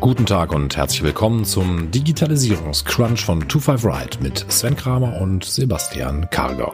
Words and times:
Guten 0.00 0.26
Tag 0.26 0.52
und 0.54 0.76
herzlich 0.76 1.02
willkommen 1.02 1.44
zum 1.44 1.90
Digitalisierungscrunch 1.90 3.24
von 3.24 3.40
25 3.40 3.84
Ride 3.84 4.18
mit 4.22 4.46
Sven 4.48 4.76
Kramer 4.76 5.20
und 5.20 5.44
Sebastian 5.44 6.30
Karger. 6.30 6.72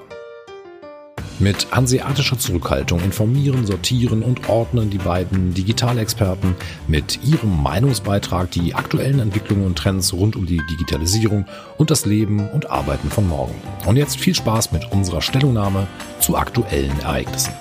Mit 1.39 1.67
hanseatischer 1.73 2.39
Zurückhaltung 2.39 3.01
informieren, 3.01 3.65
sortieren 3.65 4.23
und 4.23 4.51
ordnen 4.51 4.91
die 4.91 4.99
beiden 4.99 5.55
Digitalexperten 5.55 6.55
mit 6.87 7.25
ihrem 7.25 7.63
Meinungsbeitrag 7.63 8.51
die 8.51 8.75
aktuellen 8.75 9.21
Entwicklungen 9.21 9.65
und 9.65 9.79
Trends 9.79 10.13
rund 10.13 10.37
um 10.37 10.45
die 10.45 10.61
Digitalisierung 10.71 11.47
und 11.79 11.91
das 11.91 12.05
Leben 12.05 12.51
und 12.51 12.71
Arbeiten 12.71 13.09
von 13.09 13.27
morgen. 13.27 13.55
Und 13.87 13.97
jetzt 13.97 14.19
viel 14.19 14.35
Spaß 14.35 14.71
mit 14.73 14.93
unserer 14.93 15.23
Stellungnahme 15.23 15.87
zu 16.21 16.37
aktuellen 16.37 17.01
Ereignissen. 17.01 17.55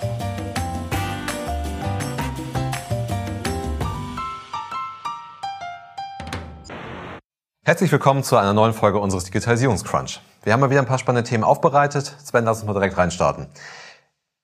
Herzlich 7.65 7.93
willkommen 7.93 8.23
zu 8.23 8.35
einer 8.35 8.51
neuen 8.51 8.73
Folge 8.73 8.99
unseres 8.99 9.23
Digitalisierungscrunch. 9.23 10.19
Wir 10.43 10.51
haben 10.51 10.59
mal 10.59 10.69
wieder 10.69 10.81
ein 10.81 10.85
paar 10.85 10.99
spannende 10.99 11.29
Themen 11.29 11.45
aufbereitet. 11.45 12.13
Sven, 12.21 12.43
lass 12.43 12.57
uns 12.57 12.67
mal 12.67 12.73
direkt 12.73 12.97
reinstarten. 12.97 13.47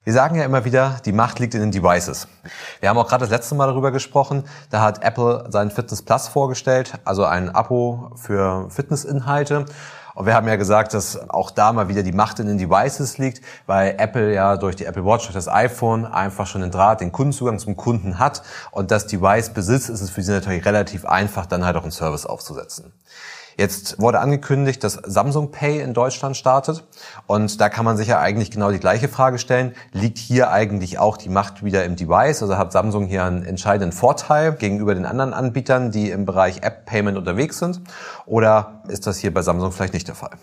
Wir 0.05 0.13
sagen 0.13 0.37
ja 0.37 0.45
immer 0.45 0.63
wieder, 0.63 1.01
die 1.03 1.11
Macht 1.11 1.37
liegt 1.39 1.53
in 1.53 1.59
den 1.59 1.71
Devices. 1.71 2.29
Wir 2.79 2.87
haben 2.87 2.97
auch 2.97 3.09
gerade 3.09 3.25
das 3.25 3.29
letzte 3.29 3.55
Mal 3.55 3.67
darüber 3.67 3.91
gesprochen. 3.91 4.45
Da 4.69 4.79
hat 4.79 5.03
Apple 5.03 5.47
seinen 5.49 5.69
Fitness 5.69 6.01
Plus 6.01 6.29
vorgestellt, 6.29 6.93
also 7.03 7.25
ein 7.25 7.53
Abo 7.53 8.13
für 8.15 8.69
Fitnessinhalte. 8.69 9.65
Und 10.19 10.25
wir 10.25 10.33
haben 10.35 10.49
ja 10.49 10.57
gesagt, 10.57 10.93
dass 10.93 11.29
auch 11.29 11.49
da 11.49 11.71
mal 11.71 11.87
wieder 11.87 12.03
die 12.03 12.11
Macht 12.11 12.41
in 12.41 12.47
den 12.47 12.57
Devices 12.57 13.17
liegt, 13.19 13.41
weil 13.67 13.95
Apple 13.97 14.33
ja 14.33 14.57
durch 14.57 14.75
die 14.75 14.83
Apple 14.83 15.05
Watch, 15.05 15.23
durch 15.27 15.33
das 15.33 15.47
iPhone 15.47 16.05
einfach 16.05 16.45
schon 16.45 16.59
den 16.59 16.71
Draht, 16.71 16.99
den 16.99 17.13
Kundenzugang 17.13 17.57
zum 17.57 17.77
Kunden 17.77 18.19
hat 18.19 18.43
und 18.71 18.91
das 18.91 19.07
Device 19.07 19.51
besitzt, 19.51 19.89
ist 19.89 20.01
es 20.01 20.09
für 20.09 20.21
sie 20.21 20.33
natürlich 20.33 20.65
relativ 20.65 21.05
einfach, 21.05 21.45
dann 21.45 21.63
halt 21.63 21.77
auch 21.77 21.83
einen 21.83 21.93
Service 21.93 22.25
aufzusetzen. 22.25 22.91
Jetzt 23.59 23.99
wurde 23.99 24.21
angekündigt, 24.21 24.85
dass 24.85 24.93
Samsung 24.93 25.51
Pay 25.51 25.81
in 25.81 25.93
Deutschland 25.93 26.37
startet. 26.37 26.85
Und 27.27 27.59
da 27.59 27.67
kann 27.67 27.83
man 27.83 27.97
sich 27.97 28.07
ja 28.07 28.17
eigentlich 28.17 28.51
genau 28.51 28.71
die 28.71 28.79
gleiche 28.79 29.09
Frage 29.09 29.37
stellen. 29.37 29.75
Liegt 29.91 30.17
hier 30.17 30.49
eigentlich 30.49 30.97
auch 30.97 31.17
die 31.17 31.27
Macht 31.27 31.61
wieder 31.61 31.83
im 31.83 31.97
Device? 31.97 32.41
Also 32.41 32.55
hat 32.55 32.71
Samsung 32.71 33.05
hier 33.07 33.25
einen 33.25 33.43
entscheidenden 33.43 33.91
Vorteil 33.91 34.53
gegenüber 34.53 34.95
den 34.95 35.05
anderen 35.05 35.33
Anbietern, 35.33 35.91
die 35.91 36.09
im 36.09 36.23
Bereich 36.23 36.63
App 36.63 36.85
Payment 36.85 37.17
unterwegs 37.17 37.59
sind? 37.59 37.81
Oder 38.25 38.81
ist 38.87 39.07
das 39.07 39.17
hier 39.17 39.33
bei 39.33 39.41
Samsung 39.41 39.73
vielleicht 39.73 39.93
nicht 39.93 40.07
der 40.07 40.15
Fall? 40.15 40.37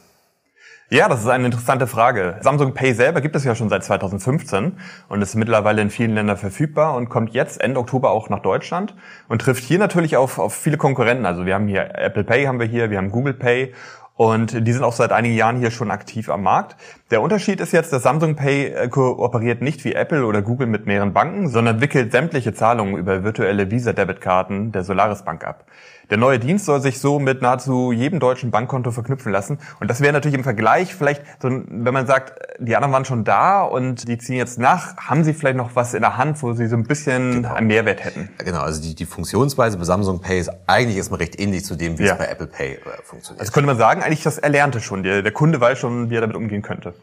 Ja, 0.89 1.09
das 1.09 1.23
ist 1.23 1.27
eine 1.27 1.47
interessante 1.47 1.89
Frage. 1.89 2.37
Samsung 2.42 2.73
Pay 2.73 2.95
selber 2.95 3.20
gibt 3.20 3.34
es 3.34 3.42
ja 3.42 3.56
schon 3.56 3.69
seit 3.69 3.83
2015 3.83 4.79
und 5.09 5.20
ist 5.20 5.34
mittlerweile 5.34 5.83
in 5.83 5.91
vielen 5.91 6.15
Ländern 6.15 6.37
verfügbar 6.37 6.95
und 6.95 7.09
kommt 7.09 7.34
jetzt 7.34 7.61
Ende 7.61 7.81
Oktober 7.81 8.12
auch 8.12 8.29
nach 8.29 8.39
Deutschland 8.39 8.95
und 9.27 9.41
trifft 9.41 9.64
hier 9.64 9.81
natürlich 9.81 10.17
auf, 10.17 10.39
auf 10.39 10.55
viele 10.55 10.77
Konkurrenten. 10.77 11.27
Also 11.27 11.45
wir 11.45 11.57
haben 11.57 11.67
hier 11.67 11.97
Apple 11.97 12.23
Pay 12.23 12.45
haben 12.45 12.61
wir 12.61 12.69
hier, 12.69 12.89
wir 12.91 12.98
haben 12.98 13.11
Google 13.11 13.34
Pay 13.34 13.75
und 14.14 14.64
die 14.64 14.73
sind 14.73 14.84
auch 14.84 14.92
seit 14.92 15.11
einigen 15.11 15.34
Jahren 15.34 15.57
hier 15.57 15.73
schon 15.73 15.91
aktiv 15.91 16.31
am 16.31 16.45
Markt. 16.45 16.77
Der 17.12 17.22
Unterschied 17.22 17.60
ist 17.60 17.72
jetzt, 17.72 17.92
dass 17.92 18.02
Samsung 18.02 18.34
Pay 18.34 18.66
äh, 18.66 18.88
kooperiert 18.88 19.62
nicht 19.62 19.84
wie 19.84 19.94
Apple 19.94 20.26
oder 20.26 20.42
Google 20.42 20.66
mit 20.66 20.86
mehreren 20.86 21.12
Banken, 21.12 21.48
sondern 21.48 21.80
wickelt 21.80 22.10
sämtliche 22.10 22.52
Zahlungen 22.52 22.96
über 22.96 23.22
virtuelle 23.22 23.70
Visa-Debitkarten 23.70 24.72
der 24.72 24.82
Solaris 24.82 25.22
Bank 25.22 25.46
ab. 25.46 25.66
Der 26.10 26.18
neue 26.18 26.38
Dienst 26.38 26.66
soll 26.66 26.80
sich 26.80 27.00
so 27.00 27.18
mit 27.18 27.42
nahezu 27.42 27.90
jedem 27.90 28.20
deutschen 28.20 28.52
Bankkonto 28.52 28.92
verknüpfen 28.92 29.32
lassen. 29.32 29.58
Und 29.80 29.90
das 29.90 30.00
wäre 30.00 30.12
natürlich 30.12 30.36
im 30.36 30.44
Vergleich 30.44 30.94
vielleicht, 30.94 31.22
so, 31.42 31.48
wenn 31.48 31.94
man 31.94 32.06
sagt, 32.06 32.34
die 32.60 32.77
anderen 32.77 32.92
waren 32.92 33.04
schon 33.04 33.24
da 33.24 33.62
und 33.62 34.06
die 34.06 34.16
ziehen 34.16 34.36
jetzt 34.36 34.58
nach, 34.58 34.96
haben 34.96 35.24
sie 35.24 35.34
vielleicht 35.34 35.56
noch 35.56 35.74
was 35.74 35.94
in 35.94 36.02
der 36.02 36.16
Hand, 36.16 36.42
wo 36.42 36.52
sie 36.52 36.68
so 36.68 36.77
ein 36.77 36.84
bisschen 36.84 37.42
genau. 37.42 37.54
einen 37.54 37.66
Mehrwert 37.66 38.04
hätten. 38.04 38.28
Genau, 38.38 38.60
also 38.60 38.80
die, 38.80 38.94
die 38.94 39.04
Funktionsweise 39.04 39.78
bei 39.78 39.84
Samsung 39.84 40.20
Pay 40.20 40.38
ist 40.38 40.50
eigentlich 40.68 40.96
erstmal 40.96 41.18
recht 41.18 41.40
ähnlich 41.40 41.64
zu 41.64 41.74
dem, 41.74 41.98
wie 41.98 42.04
ja. 42.04 42.12
es 42.12 42.18
bei 42.18 42.27
Apple 42.27 42.46
Pay 42.46 42.74
äh, 42.74 42.78
funktioniert. 43.02 43.40
Also 43.40 43.52
könnte 43.52 43.66
man 43.66 43.78
sagen, 43.78 44.02
eigentlich 44.02 44.22
das 44.22 44.38
Erlernte 44.38 44.80
schon. 44.80 45.02
Der, 45.02 45.22
der 45.22 45.33
Kunde 45.33 45.61
weiß 45.61 45.78
schon, 45.78 46.11
wie 46.11 46.16
er 46.16 46.20
damit 46.20 46.36
umgehen 46.36 46.62
könnte. 46.62 46.95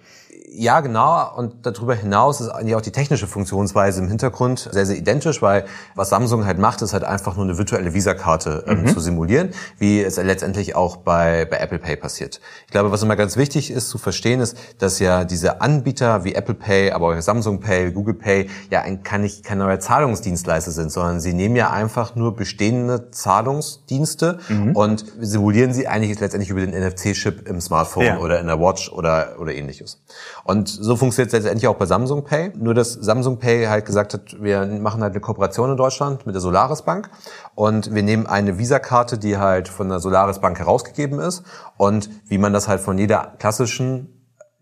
Ja, 0.55 0.81
genau. 0.81 1.35
Und 1.35 1.65
darüber 1.65 1.95
hinaus 1.95 2.39
ist 2.39 2.49
eigentlich 2.49 2.75
auch 2.75 2.81
die 2.81 2.91
technische 2.91 3.25
Funktionsweise 3.25 4.01
im 4.01 4.07
Hintergrund 4.07 4.69
sehr, 4.71 4.85
sehr 4.85 4.95
identisch, 4.95 5.41
weil 5.41 5.65
was 5.95 6.09
Samsung 6.09 6.45
halt 6.45 6.59
macht, 6.59 6.83
ist 6.83 6.93
halt 6.93 7.03
einfach 7.03 7.35
nur 7.35 7.45
eine 7.45 7.57
virtuelle 7.57 7.95
Visa-Karte 7.95 8.63
ähm, 8.67 8.81
mhm. 8.81 8.87
zu 8.87 8.99
simulieren, 8.99 9.49
wie 9.79 10.03
es 10.03 10.17
letztendlich 10.17 10.75
auch 10.75 10.97
bei, 10.97 11.45
bei 11.45 11.57
Apple 11.57 11.79
Pay 11.79 11.95
passiert. 11.95 12.39
Ich 12.67 12.71
glaube, 12.71 12.91
was 12.91 13.01
immer 13.01 13.15
ganz 13.15 13.35
wichtig 13.35 13.71
ist 13.71 13.89
zu 13.89 13.97
verstehen, 13.97 14.41
ist, 14.41 14.55
dass 14.77 14.99
ja 14.99 15.23
diese 15.23 15.59
Anbieter 15.59 16.23
wie 16.23 16.35
Apple 16.35 16.53
Pay, 16.53 16.91
aber 16.91 17.07
auch 17.07 17.21
Samsung 17.21 17.59
Pay, 17.59 17.91
Google 17.91 18.13
Pay 18.13 18.47
ja 18.69 18.81
ein, 18.81 19.01
kann 19.01 19.21
nicht 19.21 19.43
kein 19.43 19.57
neuer 19.57 19.79
Zahlungsdienstleister 19.79 20.69
sind, 20.69 20.91
sondern 20.91 21.19
sie 21.19 21.33
nehmen 21.33 21.55
ja 21.55 21.71
einfach 21.71 22.15
nur 22.15 22.35
bestehende 22.35 23.09
Zahlungsdienste 23.09 24.37
mhm. 24.49 24.75
und 24.75 25.03
simulieren 25.19 25.73
sie 25.73 25.87
eigentlich 25.87 26.19
letztendlich 26.19 26.51
über 26.51 26.61
den 26.61 26.79
NFC-Chip 26.79 27.47
im 27.47 27.59
Smartphone 27.59 28.05
ja. 28.05 28.17
oder 28.19 28.39
in 28.39 28.45
der 28.45 28.59
Watch 28.59 28.91
oder, 28.91 29.37
oder 29.39 29.55
ähnliches. 29.55 30.03
Und 30.43 30.67
so 30.67 30.95
funktioniert 30.95 31.33
es 31.33 31.33
letztendlich 31.33 31.67
auch 31.67 31.75
bei 31.75 31.85
Samsung 31.85 32.23
Pay. 32.25 32.51
Nur 32.55 32.73
dass 32.73 32.93
Samsung 32.93 33.39
Pay 33.39 33.65
halt 33.65 33.85
gesagt 33.85 34.13
hat, 34.13 34.41
wir 34.41 34.65
machen 34.65 35.01
halt 35.01 35.13
eine 35.13 35.21
Kooperation 35.21 35.71
in 35.71 35.77
Deutschland 35.77 36.25
mit 36.25 36.35
der 36.35 36.41
Solaris 36.41 36.81
Bank 36.81 37.09
und 37.55 37.93
wir 37.93 38.03
nehmen 38.03 38.27
eine 38.27 38.57
Visa-Karte, 38.57 39.17
die 39.17 39.37
halt 39.37 39.69
von 39.69 39.89
der 39.89 39.99
Solaris 39.99 40.39
Bank 40.39 40.59
herausgegeben 40.59 41.19
ist 41.19 41.43
und 41.77 42.09
wie 42.27 42.37
man 42.37 42.51
das 42.51 42.67
halt 42.67 42.81
von 42.81 42.97
jeder 42.97 43.33
klassischen 43.39 44.09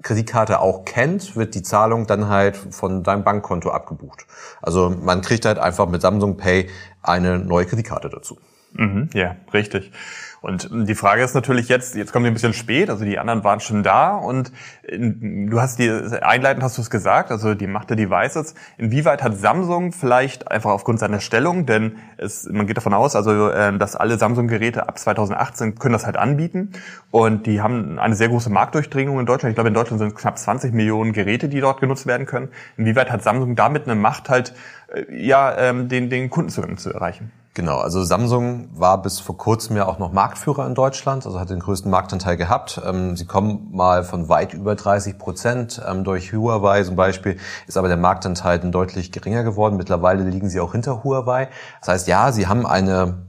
Kreditkarte 0.02 0.60
auch 0.60 0.86
kennt, 0.86 1.36
wird 1.36 1.56
die 1.56 1.62
Zahlung 1.62 2.08
dann 2.08 2.28
halt 2.28 2.58
von 2.58 3.04
deinem 3.04 3.24
Bankkonto 3.24 3.70
abgebucht. 3.70 4.26
Also 4.62 4.90
man 4.90 5.22
kriegt 5.22 5.46
halt 5.46 5.60
einfach 5.60 5.88
mit 5.88 6.02
Samsung 6.02 6.38
Pay 6.38 6.70
eine 7.02 7.40
neue 7.40 7.66
Kreditkarte 7.66 8.10
dazu. 8.10 8.38
Mhm, 8.74 9.10
ja, 9.14 9.36
richtig. 9.54 9.92
Und 10.42 10.70
die 10.72 10.96
Frage 10.96 11.24
ist 11.24 11.36
natürlich 11.36 11.70
jetzt, 11.70 11.96
jetzt 11.96 12.12
kommen 12.12 12.26
wir 12.26 12.32
ein 12.32 12.34
bisschen 12.34 12.54
spät, 12.54 12.90
also 12.90 13.06
die 13.06 13.20
anderen 13.20 13.44
waren 13.44 13.60
schon 13.60 13.84
da 13.84 14.16
und 14.16 14.52
du 14.90 15.62
hast 15.62 15.78
die, 15.78 15.88
einleitend 16.22 16.64
hast 16.64 16.80
du 16.80 16.82
es 16.82 16.90
gesagt, 16.90 17.30
also 17.30 17.54
die 17.54 17.68
Macht 17.68 17.92
der 17.92 17.98
Devices. 17.98 18.56
Inwieweit 18.80 19.22
hat 19.22 19.38
Samsung 19.38 19.92
vielleicht 19.92 20.50
einfach 20.50 20.72
aufgrund 20.72 21.00
seiner 21.00 21.20
Stellung, 21.20 21.68
denn 21.68 21.98
es, 22.18 22.50
man 22.50 22.66
geht 22.66 22.76
davon 22.76 22.96
aus, 22.96 23.16
also 23.16 23.50
äh, 23.50 23.78
dass 23.78 23.96
alle 23.96 24.18
Samsung-Geräte 24.18 24.90
ab 24.90 24.98
2018 24.98 25.76
können 25.76 25.94
das 25.94 26.08
halt 26.08 26.18
anbieten 26.18 26.72
und 27.12 27.46
die 27.46 27.62
haben 27.62 28.00
eine 28.00 28.16
sehr 28.16 28.30
große 28.30 28.50
Marktdurchdringung 28.50 29.20
in 29.20 29.28
Deutschland. 29.28 29.52
Ich 29.52 29.56
glaube, 29.56 29.68
in 29.68 29.76
Deutschland 29.76 30.00
sind 30.00 30.16
knapp 30.16 30.40
20 30.40 30.74
Millionen 30.74 31.14
Geräte, 31.14 31.50
die 31.50 31.62
dort 31.62 31.82
genutzt 31.82 32.08
werden 32.08 32.26
können. 32.26 32.50
Inwieweit 32.78 33.12
hat 33.12 33.22
Samsung 33.22 33.56
damit 33.56 33.84
eine 33.84 33.94
Macht 33.94 34.30
halt, 34.30 34.56
äh, 34.92 35.04
ja, 35.24 35.56
ähm, 35.56 35.88
den, 35.88 36.10
den 36.10 36.32
Kundenzugang 36.32 36.78
zu 36.78 36.92
erreichen? 36.92 37.32
Genau, 37.54 37.80
also 37.80 38.02
Samsung 38.02 38.70
war 38.74 39.02
bis 39.02 39.20
vor 39.20 39.36
kurzem 39.36 39.76
ja 39.76 39.86
auch 39.86 40.00
noch 40.00 40.14
Marktführer 40.14 40.66
in 40.66 40.74
Deutschland, 40.74 41.26
also 41.26 41.38
hat 41.38 41.50
den 41.50 41.60
größten 41.60 41.92
Marktanteil 41.92 42.38
gehabt. 42.38 42.82
Ähm, 42.86 43.18
sie 43.18 43.26
kommen 43.26 43.68
mal 43.74 44.06
von 44.06 44.30
weit 44.30 44.54
über 44.54 44.76
30 44.76 45.18
Prozent. 45.18 45.82
Ähm, 45.86 46.06
durch 46.06 46.32
Huawei 46.32 46.82
zum 46.84 46.96
Beispiel 46.96 47.38
ist 47.68 47.76
aber 47.76 47.90
der 47.90 47.98
Marktanteil 47.98 48.60
dann 48.60 48.72
deutlich 48.72 49.12
geringer 49.12 49.44
geworden. 49.44 49.76
Mittlerweile 49.76 50.24
liegen 50.24 50.50
sie 50.50 50.62
auch 50.62 50.72
hinter 50.72 51.04
Huawei. 51.04 51.50
Das 51.82 51.90
heißt, 51.90 52.08
ja, 52.08 52.32
sie 52.32 52.48
haben 52.48 52.66
eine, 52.66 53.26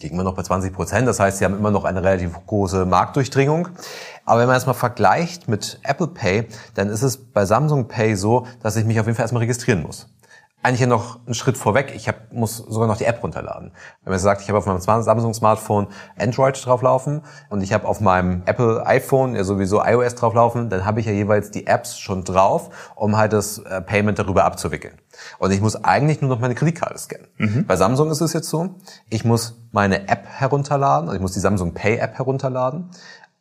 liegen 0.00 0.16
wir 0.16 0.24
noch 0.24 0.34
bei 0.34 0.42
20 0.42 0.72
Prozent, 0.72 1.06
das 1.06 1.20
heißt, 1.20 1.38
sie 1.38 1.44
haben 1.44 1.56
immer 1.56 1.70
noch 1.70 1.84
eine 1.84 2.02
relativ 2.02 2.32
große 2.44 2.84
Marktdurchdringung. 2.84 3.68
Aber 4.24 4.40
wenn 4.40 4.48
man 4.48 4.56
das 4.56 4.66
mal 4.66 4.74
vergleicht 4.74 5.46
mit 5.46 5.78
Apple 5.84 6.08
Pay, 6.08 6.48
dann 6.74 6.88
ist 6.88 7.02
es 7.02 7.16
bei 7.16 7.46
Samsung 7.46 7.86
Pay 7.86 8.16
so, 8.16 8.44
dass 8.60 8.74
ich 8.74 8.84
mich 8.84 8.98
auf 8.98 9.06
jeden 9.06 9.14
Fall 9.14 9.22
erstmal 9.22 9.42
registrieren 9.42 9.82
muss 9.82 10.08
eigentlich 10.62 10.80
ja 10.80 10.86
noch 10.86 11.18
einen 11.26 11.34
Schritt 11.34 11.56
vorweg. 11.56 11.92
Ich 11.94 12.08
hab, 12.08 12.32
muss 12.32 12.56
sogar 12.56 12.86
noch 12.86 12.96
die 12.96 13.04
App 13.04 13.22
runterladen. 13.22 13.72
Wenn 14.04 14.12
man 14.12 14.20
sagt, 14.20 14.42
ich 14.42 14.48
habe 14.48 14.58
auf 14.58 14.66
meinem 14.66 14.80
Samsung 14.80 15.34
Smartphone 15.34 15.88
Android 16.16 16.64
drauflaufen 16.64 17.22
und 17.50 17.62
ich 17.62 17.72
habe 17.72 17.88
auf 17.88 18.00
meinem 18.00 18.42
Apple 18.46 18.86
iPhone 18.86 19.34
ja 19.34 19.42
sowieso 19.42 19.82
iOS 19.82 20.14
drauflaufen, 20.14 20.68
dann 20.68 20.84
habe 20.84 21.00
ich 21.00 21.06
ja 21.06 21.12
jeweils 21.12 21.50
die 21.50 21.66
Apps 21.66 21.98
schon 21.98 22.22
drauf, 22.22 22.70
um 22.94 23.16
halt 23.16 23.32
das 23.32 23.58
äh, 23.58 23.80
Payment 23.80 24.18
darüber 24.18 24.44
abzuwickeln. 24.44 24.94
Und 25.38 25.50
ich 25.50 25.60
muss 25.60 25.82
eigentlich 25.84 26.20
nur 26.20 26.30
noch 26.30 26.40
meine 26.40 26.54
Kreditkarte 26.54 26.96
scannen. 26.96 27.26
Mhm. 27.38 27.66
Bei 27.66 27.76
Samsung 27.76 28.10
ist 28.10 28.20
es 28.20 28.32
jetzt 28.32 28.48
so, 28.48 28.76
ich 29.10 29.24
muss 29.24 29.60
meine 29.72 30.08
App 30.08 30.26
herunterladen, 30.26 31.08
also 31.08 31.16
ich 31.16 31.22
muss 31.22 31.32
die 31.32 31.40
Samsung 31.40 31.74
Pay 31.74 31.96
App 31.96 32.18
herunterladen. 32.18 32.90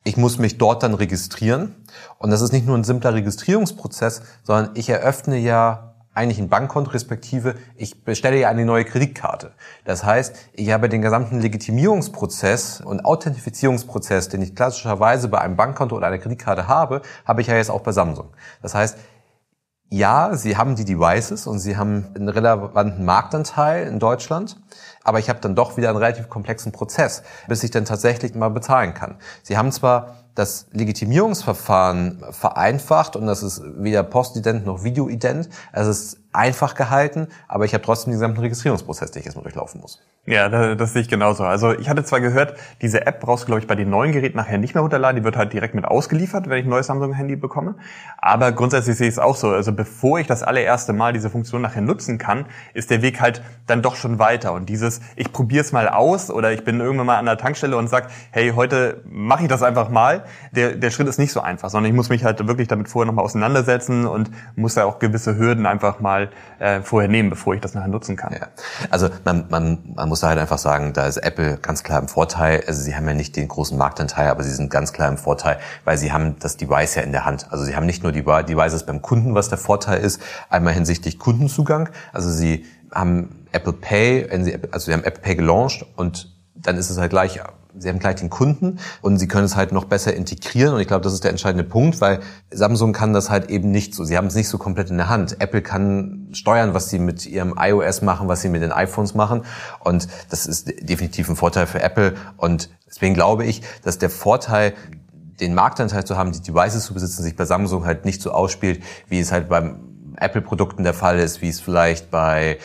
Ich 0.03 0.17
muss 0.17 0.39
mich 0.39 0.57
dort 0.57 0.81
dann 0.81 0.95
registrieren. 0.95 1.75
Und 2.17 2.31
das 2.31 2.41
ist 2.41 2.51
nicht 2.51 2.65
nur 2.65 2.75
ein 2.75 2.83
simpler 2.83 3.13
Registrierungsprozess, 3.13 4.23
sondern 4.41 4.71
ich 4.73 4.89
eröffne 4.89 5.37
ja 5.37 5.90
eigentlich 6.13 6.39
ein 6.39 6.49
Bankkonto, 6.49 6.91
respektive 6.91 7.55
ich 7.75 8.03
bestelle 8.03 8.37
ja 8.37 8.49
eine 8.49 8.65
neue 8.65 8.83
Kreditkarte. 8.83 9.53
Das 9.85 10.03
heißt, 10.03 10.35
ich 10.53 10.71
habe 10.71 10.89
den 10.89 11.01
gesamten 11.01 11.39
Legitimierungsprozess 11.39 12.81
und 12.81 13.05
Authentifizierungsprozess, 13.05 14.27
den 14.29 14.41
ich 14.41 14.55
klassischerweise 14.55 15.29
bei 15.29 15.39
einem 15.39 15.55
Bankkonto 15.55 15.95
oder 15.95 16.07
einer 16.07 16.17
Kreditkarte 16.17 16.67
habe, 16.67 17.01
habe 17.25 17.41
ich 17.41 17.47
ja 17.47 17.55
jetzt 17.55 17.71
auch 17.71 17.81
bei 17.81 17.93
Samsung. 17.93 18.29
Das 18.61 18.75
heißt, 18.75 18.97
ja, 19.93 20.35
sie 20.35 20.55
haben 20.55 20.75
die 20.75 20.85
Devices 20.85 21.47
und 21.47 21.59
sie 21.59 21.75
haben 21.75 22.07
einen 22.15 22.29
relevanten 22.29 23.03
Marktanteil 23.03 23.87
in 23.87 23.99
Deutschland. 23.99 24.57
Aber 25.03 25.19
ich 25.19 25.29
habe 25.29 25.39
dann 25.39 25.55
doch 25.55 25.77
wieder 25.77 25.89
einen 25.89 25.97
relativ 25.97 26.29
komplexen 26.29 26.71
Prozess, 26.71 27.23
bis 27.47 27.63
ich 27.63 27.71
dann 27.71 27.85
tatsächlich 27.85 28.35
mal 28.35 28.49
bezahlen 28.49 28.93
kann. 28.93 29.15
Sie 29.43 29.57
haben 29.57 29.71
zwar 29.71 30.15
das 30.35 30.67
Legitimierungsverfahren 30.71 32.23
vereinfacht 32.31 33.15
und 33.15 33.25
das 33.25 33.43
ist 33.43 33.61
weder 33.77 34.03
postident 34.03 34.65
noch 34.65 34.83
videoident. 34.83 35.49
Es 35.73 35.87
ist 35.87 36.17
einfach 36.33 36.75
gehalten, 36.75 37.27
aber 37.47 37.65
ich 37.65 37.73
habe 37.73 37.83
trotzdem 37.83 38.11
den 38.11 38.19
gesamten 38.19 38.39
Registrierungsprozess, 38.39 39.11
den 39.11 39.19
ich 39.19 39.25
erstmal 39.25 39.43
durchlaufen 39.43 39.81
muss. 39.81 39.99
Ja, 40.25 40.47
das, 40.49 40.77
das 40.77 40.93
sehe 40.93 41.01
ich 41.01 41.09
genauso. 41.09 41.43
Also 41.43 41.73
ich 41.73 41.89
hatte 41.89 42.03
zwar 42.03 42.21
gehört, 42.21 42.55
diese 42.81 43.05
App 43.05 43.19
brauchst 43.19 43.43
du, 43.43 43.45
glaube 43.47 43.59
ich, 43.59 43.67
bei 43.67 43.75
den 43.75 43.89
neuen 43.89 44.11
Geräten 44.11 44.37
nachher 44.37 44.57
nicht 44.57 44.75
mehr 44.75 44.81
runterladen. 44.81 45.17
Die 45.17 45.23
wird 45.23 45.35
halt 45.35 45.51
direkt 45.51 45.73
mit 45.73 45.83
ausgeliefert, 45.83 46.47
wenn 46.47 46.59
ich 46.59 46.65
ein 46.65 46.69
neues 46.69 46.87
Samsung-Handy 46.87 47.35
bekomme. 47.35 47.75
Aber 48.17 48.51
grundsätzlich 48.51 48.97
sehe 48.97 49.07
ich 49.07 49.15
es 49.15 49.19
auch 49.19 49.35
so. 49.35 49.49
Also 49.49 49.73
bevor 49.73 50.19
ich 50.19 50.27
das 50.27 50.43
allererste 50.43 50.93
Mal 50.93 51.11
diese 51.11 51.29
Funktion 51.29 51.61
nachher 51.61 51.81
nutzen 51.81 52.17
kann, 52.17 52.45
ist 52.73 52.91
der 52.91 53.01
Weg 53.01 53.19
halt 53.19 53.41
dann 53.67 53.81
doch 53.81 53.95
schon 53.95 54.19
weiter. 54.19 54.53
Und 54.53 54.69
dieses, 54.69 54.90
ich 55.15 55.31
probiere 55.31 55.63
es 55.63 55.71
mal 55.71 55.87
aus 55.87 56.29
oder 56.29 56.51
ich 56.51 56.63
bin 56.65 56.79
irgendwann 56.79 57.05
mal 57.05 57.17
an 57.17 57.25
der 57.25 57.37
Tankstelle 57.37 57.77
und 57.77 57.87
sag, 57.87 58.09
hey, 58.31 58.51
heute 58.55 59.01
mache 59.09 59.43
ich 59.43 59.47
das 59.47 59.63
einfach 59.63 59.89
mal. 59.89 60.25
Der, 60.51 60.73
der 60.75 60.91
Schritt 60.91 61.07
ist 61.07 61.19
nicht 61.19 61.31
so 61.31 61.39
einfach, 61.39 61.69
sondern 61.69 61.89
ich 61.89 61.95
muss 61.95 62.09
mich 62.09 62.23
halt 62.23 62.45
wirklich 62.47 62.67
damit 62.67 62.89
vorher 62.89 63.07
nochmal 63.07 63.23
auseinandersetzen 63.23 64.05
und 64.05 64.31
muss 64.55 64.73
da 64.73 64.85
auch 64.85 64.99
gewisse 64.99 65.37
Hürden 65.37 65.65
einfach 65.65 65.99
mal 65.99 66.29
äh, 66.59 66.81
vorher 66.81 67.09
nehmen, 67.09 67.29
bevor 67.29 67.53
ich 67.53 67.61
das 67.61 67.73
nachher 67.73 67.87
nutzen 67.87 68.15
kann. 68.17 68.33
Ja. 68.33 68.47
Also 68.89 69.09
man, 69.23 69.45
man, 69.49 69.79
man 69.95 70.09
muss 70.09 70.21
da 70.21 70.29
halt 70.29 70.39
einfach 70.39 70.57
sagen, 70.57 70.93
da 70.93 71.05
ist 71.05 71.17
Apple 71.17 71.57
ganz 71.61 71.83
klar 71.83 71.99
im 71.99 72.07
Vorteil. 72.07 72.63
Also 72.67 72.81
sie 72.81 72.95
haben 72.95 73.07
ja 73.07 73.13
nicht 73.13 73.35
den 73.35 73.47
großen 73.47 73.77
Marktanteil, 73.77 74.29
aber 74.29 74.43
sie 74.43 74.51
sind 74.51 74.69
ganz 74.69 74.93
klar 74.93 75.09
im 75.09 75.17
Vorteil, 75.17 75.59
weil 75.85 75.97
sie 75.97 76.11
haben 76.11 76.37
das 76.39 76.57
Device 76.57 76.95
ja 76.95 77.03
in 77.03 77.11
der 77.11 77.25
Hand. 77.25 77.47
Also 77.51 77.63
sie 77.63 77.75
haben 77.75 77.85
nicht 77.85 78.03
nur 78.03 78.11
die 78.11 78.23
Devices 78.23 78.85
beim 78.85 79.01
Kunden, 79.01 79.35
was 79.35 79.49
der 79.49 79.57
Vorteil 79.57 79.99
ist, 79.99 80.21
einmal 80.49 80.73
hinsichtlich 80.73 81.19
Kundenzugang. 81.19 81.89
Also 82.13 82.29
sie 82.29 82.65
haben 82.93 83.40
Apple 83.51 83.73
Pay, 83.73 84.29
also 84.71 84.85
sie 84.85 84.93
haben 84.93 85.03
Apple 85.03 85.21
Pay 85.21 85.35
gelauncht 85.35 85.85
und 85.95 86.35
dann 86.55 86.77
ist 86.77 86.89
es 86.89 86.97
halt 86.97 87.09
gleich 87.09 87.39
Sie 87.77 87.89
haben 87.89 87.99
gleich 87.99 88.15
den 88.15 88.29
Kunden 88.29 88.79
und 89.01 89.17
Sie 89.17 89.27
können 89.27 89.45
es 89.45 89.55
halt 89.55 89.71
noch 89.71 89.85
besser 89.85 90.13
integrieren. 90.13 90.73
Und 90.73 90.81
ich 90.81 90.87
glaube, 90.87 91.03
das 91.03 91.13
ist 91.13 91.23
der 91.23 91.31
entscheidende 91.31 91.63
Punkt, 91.63 92.01
weil 92.01 92.19
Samsung 92.51 92.93
kann 92.93 93.13
das 93.13 93.29
halt 93.29 93.49
eben 93.49 93.71
nicht 93.71 93.95
so. 93.95 94.03
Sie 94.03 94.17
haben 94.17 94.27
es 94.27 94.35
nicht 94.35 94.49
so 94.49 94.57
komplett 94.57 94.89
in 94.89 94.97
der 94.97 95.09
Hand. 95.09 95.39
Apple 95.39 95.61
kann 95.61 96.27
steuern, 96.33 96.73
was 96.73 96.89
sie 96.89 96.99
mit 96.99 97.25
ihrem 97.25 97.55
iOS 97.57 98.01
machen, 98.01 98.27
was 98.27 98.41
sie 98.41 98.49
mit 98.49 98.61
den 98.61 98.71
iPhones 98.71 99.13
machen. 99.13 99.43
Und 99.79 100.07
das 100.29 100.45
ist 100.45 100.67
definitiv 100.81 101.29
ein 101.29 101.35
Vorteil 101.35 101.67
für 101.67 101.81
Apple. 101.81 102.15
Und 102.37 102.69
deswegen 102.87 103.13
glaube 103.13 103.45
ich, 103.45 103.61
dass 103.83 103.97
der 103.97 104.09
Vorteil, 104.09 104.73
den 105.39 105.53
Marktanteil 105.55 106.03
zu 106.03 106.17
haben, 106.17 106.33
die 106.33 106.41
Devices 106.41 106.83
zu 106.83 106.93
besitzen, 106.93 107.23
sich 107.23 107.35
bei 107.35 107.45
Samsung 107.45 107.85
halt 107.85 108.05
nicht 108.05 108.21
so 108.21 108.31
ausspielt, 108.31 108.83
wie 109.07 109.19
es 109.19 109.31
halt 109.31 109.47
beim 109.49 109.91
Apple-Produkten 110.17 110.83
der 110.83 110.93
Fall 110.93 111.19
ist, 111.19 111.41
wie 111.41 111.49
es 111.49 111.59
vielleicht 111.59 112.11
bei 112.11 112.57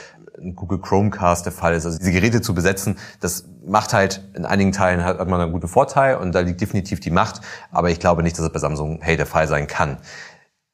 Google 0.55 0.79
Chromecast 0.79 1.45
der 1.47 1.53
Fall 1.53 1.75
ist. 1.75 1.87
Also 1.87 1.99
diese 1.99 2.13
Geräte 2.13 2.41
zu 2.41 2.55
besetzen, 2.55 2.99
das 3.21 3.45
macht 3.65 3.93
halt 3.93 4.23
in 4.35 4.45
einigen 4.45 4.73
Teilen 4.73 5.05
hat 5.05 5.27
man 5.29 5.41
einen 5.41 5.53
guten 5.53 5.69
Vorteil 5.69 6.17
und 6.17 6.33
da 6.33 6.41
liegt 6.41 6.61
definitiv 6.61 7.01
die 7.01 7.11
Macht, 7.11 7.41
aber 7.71 7.91
ich 7.91 8.01
glaube 8.01 8.23
nicht, 8.23 8.39
dass 8.39 8.45
es 8.45 8.53
bei 8.53 8.59
Samsung 8.59 9.01
Hey 9.03 9.17
der 9.17 9.27
Fall 9.27 9.49
sein 9.49 9.67
kann. 9.67 9.99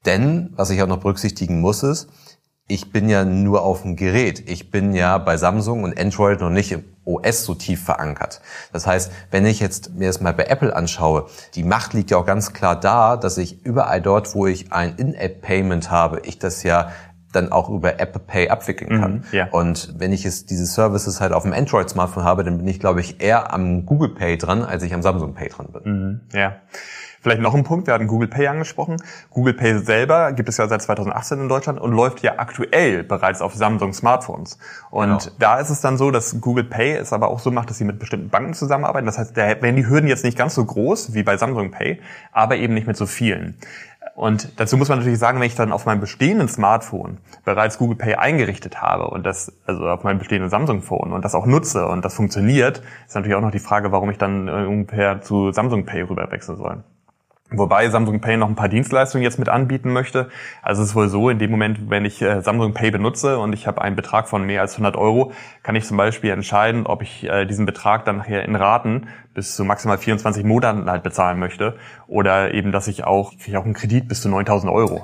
Denn, 0.05 0.53
was 0.56 0.70
ich 0.70 0.82
auch 0.82 0.88
noch 0.88 0.99
berücksichtigen 0.99 1.61
muss, 1.61 1.82
ist, 1.82 2.09
ich 2.69 2.91
bin 2.91 3.09
ja 3.09 3.25
nur 3.25 3.62
auf 3.62 3.82
dem 3.82 3.97
Gerät. 3.97 4.49
Ich 4.49 4.70
bin 4.70 4.94
ja 4.94 5.19
bei 5.19 5.37
Samsung 5.37 5.82
und 5.82 5.99
Android 5.99 6.41
noch 6.41 6.50
nicht 6.50 6.73
im 6.73 6.85
OS 7.05 7.44
so 7.44 7.55
tief 7.55 7.85
verankert. 7.85 8.41
Das 8.73 8.87
heißt, 8.87 9.11
wenn 9.31 9.44
ich 9.44 9.61
jetzt 9.61 9.94
mir 9.94 10.06
das 10.06 10.20
mal 10.20 10.32
bei 10.32 10.44
Apple 10.44 10.75
anschaue, 10.75 11.26
die 11.55 11.64
Macht 11.64 11.93
liegt 11.93 12.11
ja 12.12 12.19
auch 12.19 12.26
ganz 12.26 12.53
klar 12.53 12.79
da, 12.79 13.17
dass 13.17 13.37
ich 13.38 13.64
überall 13.64 14.00
dort, 14.00 14.35
wo 14.35 14.47
ich 14.47 14.73
ein 14.73 14.94
In-App-Payment 14.97 15.91
habe, 15.91 16.20
ich 16.25 16.38
das 16.38 16.62
ja 16.62 16.93
dann 17.32 17.50
auch 17.50 17.69
über 17.69 17.99
Apple 17.99 18.20
Pay 18.25 18.49
abwickeln 18.50 19.00
kann. 19.00 19.12
Mhm, 19.12 19.23
ja. 19.32 19.49
Und 19.50 19.94
wenn 19.99 20.12
ich 20.12 20.25
es 20.25 20.46
diese 20.46 20.67
Services 20.67 21.20
halt 21.20 21.32
auf 21.32 21.43
dem 21.43 21.52
Android-Smartphone 21.52 22.25
habe, 22.25 22.44
dann 22.44 22.58
bin 22.58 22.69
ich, 22.69 22.79
glaube 22.79 23.00
ich, 23.00 23.20
eher 23.20 23.52
am 23.52 23.87
Google 23.87 24.11
Pay 24.11 24.38
dran, 24.38 24.64
als 24.64 24.82
ich 24.82 24.94
am 24.94 25.02
Samsung 25.02 25.34
Pay 25.34 25.49
dran 25.49 25.69
bin. 25.73 25.82
Mhm, 25.84 26.20
ja. 26.32 26.56
Vielleicht 27.23 27.40
noch 27.40 27.55
ein 27.55 27.62
Punkt, 27.62 27.87
wir 27.87 27.94
hatten 27.94 28.08
Google 28.08 28.26
Pay 28.26 28.49
angesprochen. 28.49 28.96
Google 29.31 29.55
Pay 29.55 29.79
selber 29.79 30.32
gibt 30.32 30.49
es 30.49 30.56
ja 30.56 30.67
seit 30.67 30.82
2018 30.82 31.38
in 31.38 31.49
Deutschland 31.49 31.81
und 31.81 31.93
läuft 31.93 32.20
ja 32.20 32.34
aktuell 32.38 33.05
bereits 33.05 33.40
auf 33.40 33.55
Samsung 33.55 33.93
Smartphones. 33.93 34.58
Und 34.90 35.06
genau. 35.06 35.37
da 35.38 35.61
ist 35.61 35.70
es 35.70 35.81
dann 35.81 35.96
so, 35.96 36.11
dass 36.11 36.40
Google 36.40 36.64
Pay 36.64 36.96
es 36.96 37.12
aber 37.12 37.28
auch 37.28 37.38
so 37.38 37.52
macht, 37.52 37.70
dass 37.70 37.78
sie 37.78 37.85
mit 37.85 38.00
bestimmten 38.00 38.28
Banken 38.28 38.55
zusammenarbeiten. 38.55 39.06
Das 39.06 39.19
heißt, 39.19 39.37
da 39.37 39.46
werden 39.62 39.76
die 39.76 39.87
Hürden 39.87 40.08
jetzt 40.08 40.25
nicht 40.25 40.37
ganz 40.37 40.56
so 40.56 40.64
groß 40.64 41.14
wie 41.14 41.23
bei 41.23 41.37
Samsung 41.37 41.70
Pay, 41.70 42.00
aber 42.32 42.56
eben 42.56 42.75
nicht 42.75 42.88
mit 42.88 42.96
so 42.96 43.06
vielen. 43.06 43.55
Und 44.14 44.61
dazu 44.61 44.76
muss 44.76 44.88
man 44.88 44.99
natürlich 44.99 45.19
sagen, 45.19 45.41
wenn 45.41 45.47
ich 45.47 45.55
dann 45.55 45.73
auf 45.73 45.87
meinem 45.87 46.00
bestehenden 46.00 46.49
Smartphone 46.49 47.19
bereits 47.44 47.79
Google 47.79 47.97
Pay 47.97 48.17
eingerichtet 48.17 48.82
habe 48.82 49.09
und 49.09 49.25
das, 49.25 49.53
also 49.67 49.88
auf 49.88 50.05
meinem 50.05 50.19
bestehenden 50.19 50.50
Samsung 50.50 50.82
Phone 50.82 51.12
und 51.12 51.25
das 51.25 51.35
auch 51.35 51.47
nutze 51.47 51.87
und 51.87 52.05
das 52.05 52.14
funktioniert, 52.14 52.82
ist 53.06 53.14
natürlich 53.14 53.37
auch 53.37 53.41
noch 53.41 53.50
die 53.50 53.59
Frage, 53.59 53.91
warum 53.91 54.11
ich 54.11 54.19
dann 54.19 54.49
ungefähr 54.49 55.23
zu 55.23 55.53
Samsung 55.53 55.87
Pay 55.87 56.03
rüber 56.03 56.31
wechseln 56.31 56.59
soll. 56.59 56.85
Wobei 57.54 57.88
Samsung 57.88 58.20
Pay 58.20 58.37
noch 58.37 58.49
ein 58.49 58.54
paar 58.54 58.69
Dienstleistungen 58.69 59.22
jetzt 59.22 59.38
mit 59.38 59.49
anbieten 59.49 59.93
möchte. 59.93 60.28
Also 60.62 60.82
es 60.82 60.90
ist 60.90 60.94
wohl 60.94 61.08
so, 61.08 61.31
in 61.31 61.38
dem 61.38 61.50
Moment, 61.50 61.90
wenn 61.90 62.04
ich 62.04 62.22
äh, 62.22 62.40
Samsung 62.40 62.75
Pay 62.75 62.90
benutze 62.90 63.38
und 63.38 63.52
ich 63.52 63.66
habe 63.66 63.82
einen 63.82 63.96
Betrag 63.96 64.28
von 64.28 64.44
mehr 64.44 64.60
als 64.60 64.75
100 64.75 64.96
Euro, 64.96 65.32
kann 65.62 65.76
ich 65.76 65.84
zum 65.84 65.96
Beispiel 65.96 66.31
entscheiden, 66.31 66.87
ob 66.87 67.02
ich 67.02 67.25
äh, 67.25 67.44
diesen 67.46 67.66
Betrag 67.66 68.04
dann 68.04 68.19
nachher 68.19 68.44
in 68.44 68.56
Raten 68.56 69.08
bis 69.34 69.56
zu 69.56 69.64
maximal 69.64 69.99
24 69.99 70.44
Monaten 70.44 70.90
halt 70.90 71.02
bezahlen 71.02 71.38
möchte 71.38 71.76
oder 72.06 72.54
eben, 72.54 72.72
dass 72.72 72.88
ich 72.88 73.04
auch, 73.04 73.32
ich 73.38 73.56
auch 73.56 73.64
einen 73.64 73.75
Kredit 73.75 74.08
bis 74.08 74.22
zu 74.22 74.28
9000 74.28 74.72
Euro. 74.72 75.02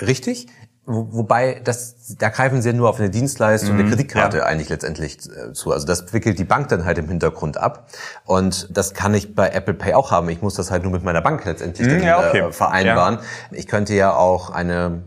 Richtig. 0.00 0.46
Wobei, 0.90 1.60
das, 1.62 2.16
da 2.18 2.30
greifen 2.30 2.62
sie 2.62 2.70
ja 2.70 2.74
nur 2.74 2.88
auf 2.88 2.98
eine 2.98 3.10
Dienstleistung, 3.10 3.74
mhm, 3.74 3.80
eine 3.80 3.90
Kreditkarte 3.90 4.38
ja. 4.38 4.44
eigentlich 4.44 4.70
letztendlich 4.70 5.18
äh, 5.28 5.52
zu. 5.52 5.70
Also 5.70 5.86
das 5.86 6.14
wickelt 6.14 6.38
die 6.38 6.44
Bank 6.44 6.68
dann 6.68 6.86
halt 6.86 6.96
im 6.96 7.08
Hintergrund 7.08 7.58
ab. 7.58 7.88
Und 8.24 8.74
das 8.74 8.94
kann 8.94 9.12
ich 9.12 9.34
bei 9.34 9.50
Apple 9.50 9.74
Pay 9.74 9.92
auch 9.92 10.10
haben. 10.10 10.30
Ich 10.30 10.40
muss 10.40 10.54
das 10.54 10.70
halt 10.70 10.84
nur 10.84 10.92
mit 10.92 11.04
meiner 11.04 11.20
Bank 11.20 11.44
letztendlich 11.44 11.88
mhm, 11.88 12.02
ja, 12.02 12.26
okay. 12.26 12.40
äh, 12.40 12.52
vereinbaren. 12.52 13.16
Ja. 13.16 13.58
Ich 13.58 13.66
könnte 13.66 13.92
ja 13.92 14.14
auch 14.14 14.48
eine 14.48 15.02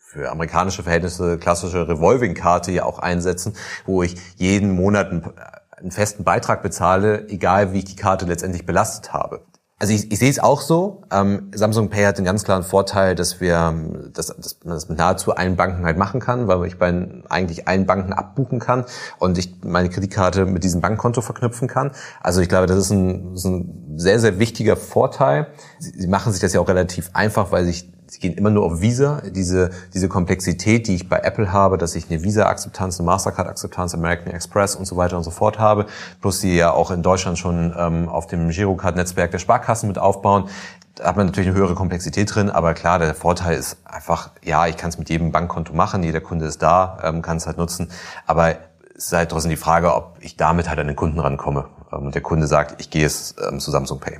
für 0.00 0.28
amerikanische 0.28 0.82
Verhältnisse 0.82 1.38
klassische 1.38 1.88
Revolving-Karte 1.88 2.72
ja 2.72 2.84
auch 2.84 2.98
einsetzen, 2.98 3.54
wo 3.86 4.02
ich 4.02 4.16
jeden 4.38 4.72
Monat 4.72 5.12
einen, 5.12 5.32
einen 5.76 5.92
festen 5.92 6.24
Beitrag 6.24 6.64
bezahle, 6.64 7.28
egal 7.28 7.72
wie 7.72 7.78
ich 7.78 7.84
die 7.84 7.94
Karte 7.94 8.26
letztendlich 8.26 8.66
belastet 8.66 9.12
habe. 9.12 9.42
Also 9.80 9.94
ich, 9.94 10.12
ich 10.12 10.18
sehe 10.18 10.28
es 10.28 10.38
auch 10.38 10.60
so. 10.60 11.04
Ähm, 11.10 11.50
Samsung 11.54 11.88
Pay 11.88 12.04
hat 12.04 12.18
den 12.18 12.26
ganz 12.26 12.44
klaren 12.44 12.64
Vorteil, 12.64 13.14
dass 13.14 13.40
wir, 13.40 13.74
dass, 14.12 14.26
dass 14.26 14.58
man 14.62 14.74
das 14.74 14.90
mit 14.90 14.98
nahezu 14.98 15.34
allen 15.34 15.56
Banken 15.56 15.86
halt 15.86 15.96
machen 15.96 16.20
kann, 16.20 16.48
weil 16.48 16.66
ich 16.66 16.78
bei 16.78 17.08
eigentlich 17.30 17.66
allen 17.66 17.86
Banken 17.86 18.12
abbuchen 18.12 18.58
kann 18.58 18.84
und 19.18 19.38
ich 19.38 19.54
meine 19.64 19.88
Kreditkarte 19.88 20.44
mit 20.44 20.64
diesem 20.64 20.82
Bankkonto 20.82 21.22
verknüpfen 21.22 21.66
kann. 21.66 21.92
Also 22.20 22.42
ich 22.42 22.50
glaube, 22.50 22.66
das 22.66 22.76
ist 22.76 22.90
ein, 22.90 23.30
das 23.32 23.44
ist 23.46 23.50
ein 23.50 23.94
sehr, 23.96 24.20
sehr 24.20 24.38
wichtiger 24.38 24.76
Vorteil. 24.76 25.46
Sie, 25.78 25.92
sie 25.98 26.08
machen 26.08 26.30
sich 26.30 26.42
das 26.42 26.52
ja 26.52 26.60
auch 26.60 26.68
relativ 26.68 27.08
einfach, 27.14 27.50
weil 27.50 27.64
sich 27.64 27.90
Sie 28.10 28.18
gehen 28.18 28.34
immer 28.34 28.50
nur 28.50 28.64
auf 28.64 28.80
Visa. 28.80 29.22
Diese, 29.24 29.70
diese 29.94 30.08
Komplexität, 30.08 30.88
die 30.88 30.96
ich 30.96 31.08
bei 31.08 31.20
Apple 31.20 31.52
habe, 31.52 31.78
dass 31.78 31.94
ich 31.94 32.10
eine 32.10 32.24
Visa-Akzeptanz, 32.24 32.98
eine 32.98 33.06
Mastercard-Akzeptanz, 33.06 33.94
American 33.94 34.32
Express 34.32 34.74
und 34.74 34.84
so 34.84 34.96
weiter 34.96 35.16
und 35.16 35.22
so 35.22 35.30
fort 35.30 35.60
habe, 35.60 35.86
plus 36.20 36.40
die 36.40 36.56
ja 36.56 36.72
auch 36.72 36.90
in 36.90 37.02
Deutschland 37.02 37.38
schon 37.38 37.72
ähm, 37.78 38.08
auf 38.08 38.26
dem 38.26 38.50
Girocard-Netzwerk 38.50 39.30
der 39.30 39.38
Sparkassen 39.38 39.86
mit 39.86 39.98
aufbauen, 39.98 40.48
da 40.96 41.04
hat 41.06 41.16
man 41.16 41.26
natürlich 41.26 41.48
eine 41.48 41.56
höhere 41.56 41.74
Komplexität 41.74 42.34
drin, 42.34 42.50
aber 42.50 42.74
klar, 42.74 42.98
der 42.98 43.14
Vorteil 43.14 43.56
ist 43.56 43.78
einfach, 43.84 44.30
ja, 44.42 44.66
ich 44.66 44.76
kann 44.76 44.90
es 44.90 44.98
mit 44.98 45.08
jedem 45.08 45.32
Bankkonto 45.32 45.72
machen, 45.72 46.02
jeder 46.02 46.20
Kunde 46.20 46.46
ist 46.46 46.60
da, 46.62 46.98
ähm, 47.04 47.22
kann 47.22 47.36
es 47.36 47.46
halt 47.46 47.58
nutzen, 47.58 47.90
aber 48.26 48.56
es 48.96 49.06
ist 49.06 49.12
halt 49.12 49.30
trotzdem 49.30 49.50
die 49.50 49.56
Frage, 49.56 49.94
ob 49.94 50.16
ich 50.20 50.36
damit 50.36 50.68
halt 50.68 50.78
an 50.78 50.88
den 50.88 50.96
Kunden 50.96 51.20
rankomme. 51.20 51.68
Ähm, 51.92 52.06
und 52.06 52.14
der 52.14 52.22
Kunde 52.22 52.46
sagt, 52.46 52.80
ich 52.80 52.90
gehe 52.90 53.02
jetzt 53.02 53.40
ähm, 53.40 53.60
zu 53.60 53.70
Samsung 53.70 54.00
Pay. 54.00 54.18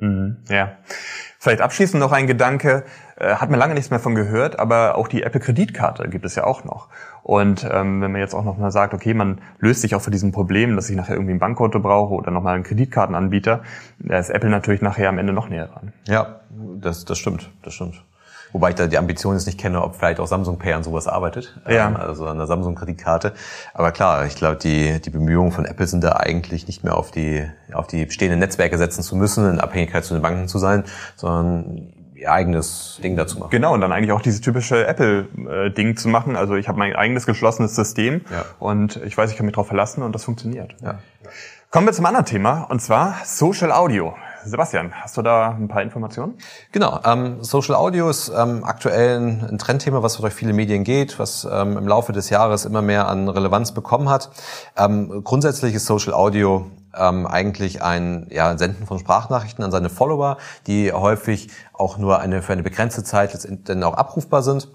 Mhm, 0.00 0.38
ja. 0.48 0.72
Vielleicht 1.42 1.62
abschließend 1.62 1.98
noch 1.98 2.12
ein 2.12 2.26
Gedanke, 2.26 2.84
äh, 3.16 3.36
hat 3.36 3.48
man 3.48 3.58
lange 3.58 3.72
nichts 3.72 3.88
mehr 3.88 3.98
von 3.98 4.14
gehört, 4.14 4.58
aber 4.58 4.98
auch 4.98 5.08
die 5.08 5.22
Apple 5.22 5.40
Kreditkarte 5.40 6.06
gibt 6.10 6.26
es 6.26 6.34
ja 6.34 6.44
auch 6.44 6.64
noch. 6.64 6.88
Und 7.22 7.64
ähm, 7.64 8.02
wenn 8.02 8.12
man 8.12 8.20
jetzt 8.20 8.34
auch 8.34 8.44
noch 8.44 8.58
mal 8.58 8.70
sagt, 8.70 8.92
okay, 8.92 9.14
man 9.14 9.40
löst 9.58 9.80
sich 9.80 9.94
auch 9.94 10.02
für 10.02 10.10
diesen 10.10 10.32
Problem, 10.32 10.76
dass 10.76 10.90
ich 10.90 10.96
nachher 10.96 11.14
irgendwie 11.14 11.32
ein 11.32 11.38
Bankkonto 11.38 11.80
brauche 11.80 12.12
oder 12.12 12.30
nochmal 12.30 12.56
einen 12.56 12.64
Kreditkartenanbieter, 12.64 13.62
da 14.00 14.18
ist 14.18 14.28
Apple 14.28 14.50
natürlich 14.50 14.82
nachher 14.82 15.08
am 15.08 15.16
Ende 15.16 15.32
noch 15.32 15.48
näher 15.48 15.68
dran. 15.68 15.94
Ja, 16.06 16.40
das, 16.50 17.06
das 17.06 17.16
stimmt, 17.16 17.50
das 17.62 17.72
stimmt. 17.72 18.04
Wobei 18.52 18.70
ich 18.70 18.74
da 18.74 18.86
die 18.86 18.98
Ambition 18.98 19.34
jetzt 19.34 19.46
nicht 19.46 19.58
kenne, 19.58 19.82
ob 19.82 19.96
vielleicht 19.96 20.20
auch 20.20 20.26
Samsung 20.26 20.58
Pay 20.58 20.72
an 20.72 20.82
sowas 20.82 21.06
arbeitet. 21.06 21.60
Ja. 21.68 21.88
Ähm, 21.88 21.96
also 21.96 22.26
an 22.26 22.38
der 22.38 22.46
Samsung-Kreditkarte. 22.46 23.32
Aber 23.74 23.92
klar, 23.92 24.26
ich 24.26 24.36
glaube, 24.36 24.56
die, 24.56 25.00
die 25.00 25.10
Bemühungen 25.10 25.52
von 25.52 25.64
Apple 25.64 25.86
sind 25.86 26.02
da 26.02 26.12
eigentlich 26.12 26.66
nicht 26.66 26.84
mehr 26.84 26.96
auf 26.96 27.10
die, 27.10 27.48
auf 27.72 27.86
die 27.86 28.06
bestehenden 28.06 28.40
Netzwerke 28.40 28.78
setzen 28.78 29.02
zu 29.02 29.16
müssen, 29.16 29.48
in 29.48 29.60
Abhängigkeit 29.60 30.04
zu 30.04 30.14
den 30.14 30.22
Banken 30.22 30.48
zu 30.48 30.58
sein, 30.58 30.84
sondern 31.16 31.92
ihr 32.14 32.30
eigenes 32.30 33.00
Ding 33.02 33.16
dazu 33.16 33.38
machen. 33.38 33.50
Genau, 33.50 33.74
und 33.74 33.80
dann 33.80 33.92
eigentlich 33.92 34.12
auch 34.12 34.20
dieses 34.20 34.40
typische 34.40 34.86
Apple-Ding 34.86 35.96
zu 35.96 36.08
machen. 36.08 36.36
Also 36.36 36.54
ich 36.54 36.68
habe 36.68 36.78
mein 36.78 36.94
eigenes 36.94 37.26
geschlossenes 37.26 37.74
System 37.74 38.22
ja. 38.30 38.44
und 38.58 38.96
ich 39.04 39.16
weiß, 39.16 39.30
ich 39.30 39.36
kann 39.36 39.46
mich 39.46 39.54
darauf 39.54 39.68
verlassen 39.68 40.02
und 40.02 40.14
das 40.14 40.24
funktioniert. 40.24 40.76
Ja. 40.82 40.98
Kommen 41.70 41.86
wir 41.86 41.92
zum 41.92 42.06
anderen 42.06 42.26
Thema, 42.26 42.62
und 42.62 42.82
zwar 42.82 43.16
Social 43.24 43.72
Audio. 43.72 44.14
Sebastian, 44.44 44.92
hast 44.94 45.16
du 45.16 45.22
da 45.22 45.50
ein 45.50 45.68
paar 45.68 45.82
Informationen? 45.82 46.38
Genau, 46.72 47.00
ähm, 47.04 47.42
Social 47.42 47.74
Audio 47.74 48.08
ist 48.08 48.30
ähm, 48.34 48.64
aktuell 48.64 49.18
ein 49.18 49.58
Trendthema, 49.58 50.02
was 50.02 50.16
durch 50.16 50.32
viele 50.32 50.52
Medien 50.52 50.84
geht, 50.84 51.18
was 51.18 51.46
ähm, 51.50 51.76
im 51.76 51.86
Laufe 51.86 52.12
des 52.12 52.30
Jahres 52.30 52.64
immer 52.64 52.82
mehr 52.82 53.08
an 53.08 53.28
Relevanz 53.28 53.72
bekommen 53.72 54.08
hat. 54.08 54.30
Ähm, 54.76 55.22
grundsätzlich 55.24 55.74
ist 55.74 55.86
Social 55.86 56.14
Audio 56.14 56.70
ähm, 56.96 57.26
eigentlich 57.26 57.82
ein 57.82 58.26
ja, 58.30 58.56
Senden 58.56 58.86
von 58.86 58.98
Sprachnachrichten 58.98 59.64
an 59.64 59.70
seine 59.70 59.90
Follower, 59.90 60.38
die 60.66 60.92
häufig 60.92 61.50
auch 61.72 61.98
nur 61.98 62.20
eine 62.20 62.42
für 62.42 62.52
eine 62.52 62.62
begrenzte 62.62 63.04
Zeit 63.04 63.46
dann 63.64 63.82
auch 63.82 63.94
abrufbar 63.94 64.42
sind. 64.42 64.68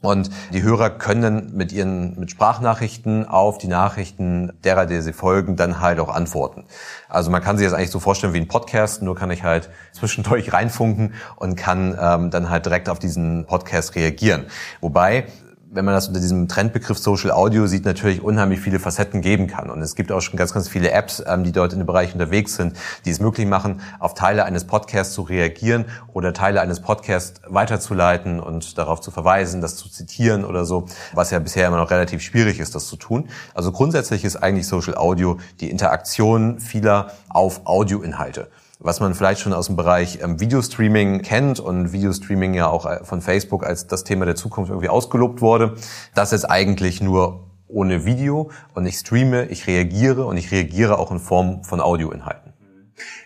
Und 0.00 0.30
die 0.52 0.62
Hörer 0.62 0.90
können 0.90 1.56
mit 1.56 1.72
ihren 1.72 2.18
mit 2.18 2.30
Sprachnachrichten 2.30 3.26
auf 3.26 3.58
die 3.58 3.66
Nachrichten 3.66 4.52
derer, 4.62 4.86
der 4.86 5.02
sie 5.02 5.12
folgen, 5.12 5.56
dann 5.56 5.80
halt 5.80 5.98
auch 5.98 6.08
antworten. 6.08 6.64
Also 7.08 7.30
man 7.30 7.42
kann 7.42 7.58
sich 7.58 7.66
das 7.66 7.74
eigentlich 7.74 7.90
so 7.90 7.98
vorstellen 7.98 8.32
wie 8.32 8.40
ein 8.40 8.48
Podcast, 8.48 9.02
nur 9.02 9.16
kann 9.16 9.30
ich 9.30 9.42
halt 9.42 9.70
zwischendurch 9.92 10.52
reinfunken 10.52 11.14
und 11.36 11.56
kann 11.56 11.98
ähm, 12.00 12.30
dann 12.30 12.48
halt 12.48 12.66
direkt 12.66 12.88
auf 12.88 13.00
diesen 13.00 13.46
Podcast 13.46 13.96
reagieren. 13.96 14.46
Wobei 14.80 15.26
wenn 15.70 15.84
man 15.84 15.94
das 15.94 16.08
unter 16.08 16.20
diesem 16.20 16.48
Trendbegriff 16.48 16.98
Social 16.98 17.30
Audio 17.30 17.66
sieht, 17.66 17.84
natürlich 17.84 18.22
unheimlich 18.22 18.60
viele 18.60 18.78
Facetten 18.78 19.20
geben 19.20 19.46
kann. 19.46 19.70
Und 19.70 19.82
es 19.82 19.94
gibt 19.94 20.10
auch 20.12 20.20
schon 20.20 20.36
ganz, 20.36 20.54
ganz 20.54 20.68
viele 20.68 20.90
Apps, 20.90 21.22
ähm, 21.26 21.44
die 21.44 21.52
dort 21.52 21.72
in 21.72 21.78
dem 21.78 21.86
Bereich 21.86 22.12
unterwegs 22.12 22.56
sind, 22.56 22.76
die 23.04 23.10
es 23.10 23.20
möglich 23.20 23.46
machen, 23.46 23.80
auf 23.98 24.14
Teile 24.14 24.44
eines 24.44 24.64
Podcasts 24.64 25.14
zu 25.14 25.22
reagieren 25.22 25.84
oder 26.12 26.32
Teile 26.32 26.60
eines 26.60 26.80
Podcasts 26.80 27.40
weiterzuleiten 27.46 28.40
und 28.40 28.78
darauf 28.78 29.00
zu 29.00 29.10
verweisen, 29.10 29.60
das 29.60 29.76
zu 29.76 29.88
zitieren 29.88 30.44
oder 30.44 30.64
so, 30.64 30.86
was 31.12 31.30
ja 31.30 31.38
bisher 31.38 31.66
immer 31.66 31.78
noch 31.78 31.90
relativ 31.90 32.22
schwierig 32.22 32.60
ist, 32.60 32.74
das 32.74 32.86
zu 32.86 32.96
tun. 32.96 33.28
Also 33.54 33.70
grundsätzlich 33.70 34.24
ist 34.24 34.36
eigentlich 34.36 34.66
Social 34.66 34.96
Audio 34.96 35.38
die 35.60 35.70
Interaktion 35.70 36.60
vieler 36.60 37.12
auf 37.28 37.66
Audioinhalte 37.66 38.48
was 38.78 39.00
man 39.00 39.14
vielleicht 39.14 39.40
schon 39.40 39.52
aus 39.52 39.66
dem 39.66 39.76
Bereich 39.76 40.20
ähm, 40.22 40.40
Videostreaming 40.40 41.22
kennt 41.22 41.60
und 41.60 41.92
Videostreaming 41.92 42.54
ja 42.54 42.68
auch 42.68 42.86
äh, 42.86 43.04
von 43.04 43.20
Facebook 43.20 43.64
als 43.64 43.86
das 43.86 44.04
Thema 44.04 44.24
der 44.24 44.36
Zukunft 44.36 44.70
irgendwie 44.70 44.88
ausgelobt 44.88 45.40
wurde. 45.40 45.74
Das 46.14 46.32
ist 46.32 46.44
eigentlich 46.44 47.00
nur 47.00 47.48
ohne 47.66 48.04
Video 48.04 48.50
und 48.74 48.86
ich 48.86 48.96
streame, 48.96 49.46
ich 49.46 49.66
reagiere 49.66 50.24
und 50.24 50.36
ich 50.36 50.50
reagiere 50.52 50.98
auch 50.98 51.10
in 51.10 51.18
Form 51.18 51.64
von 51.64 51.80
Audioinhalten. 51.80 52.48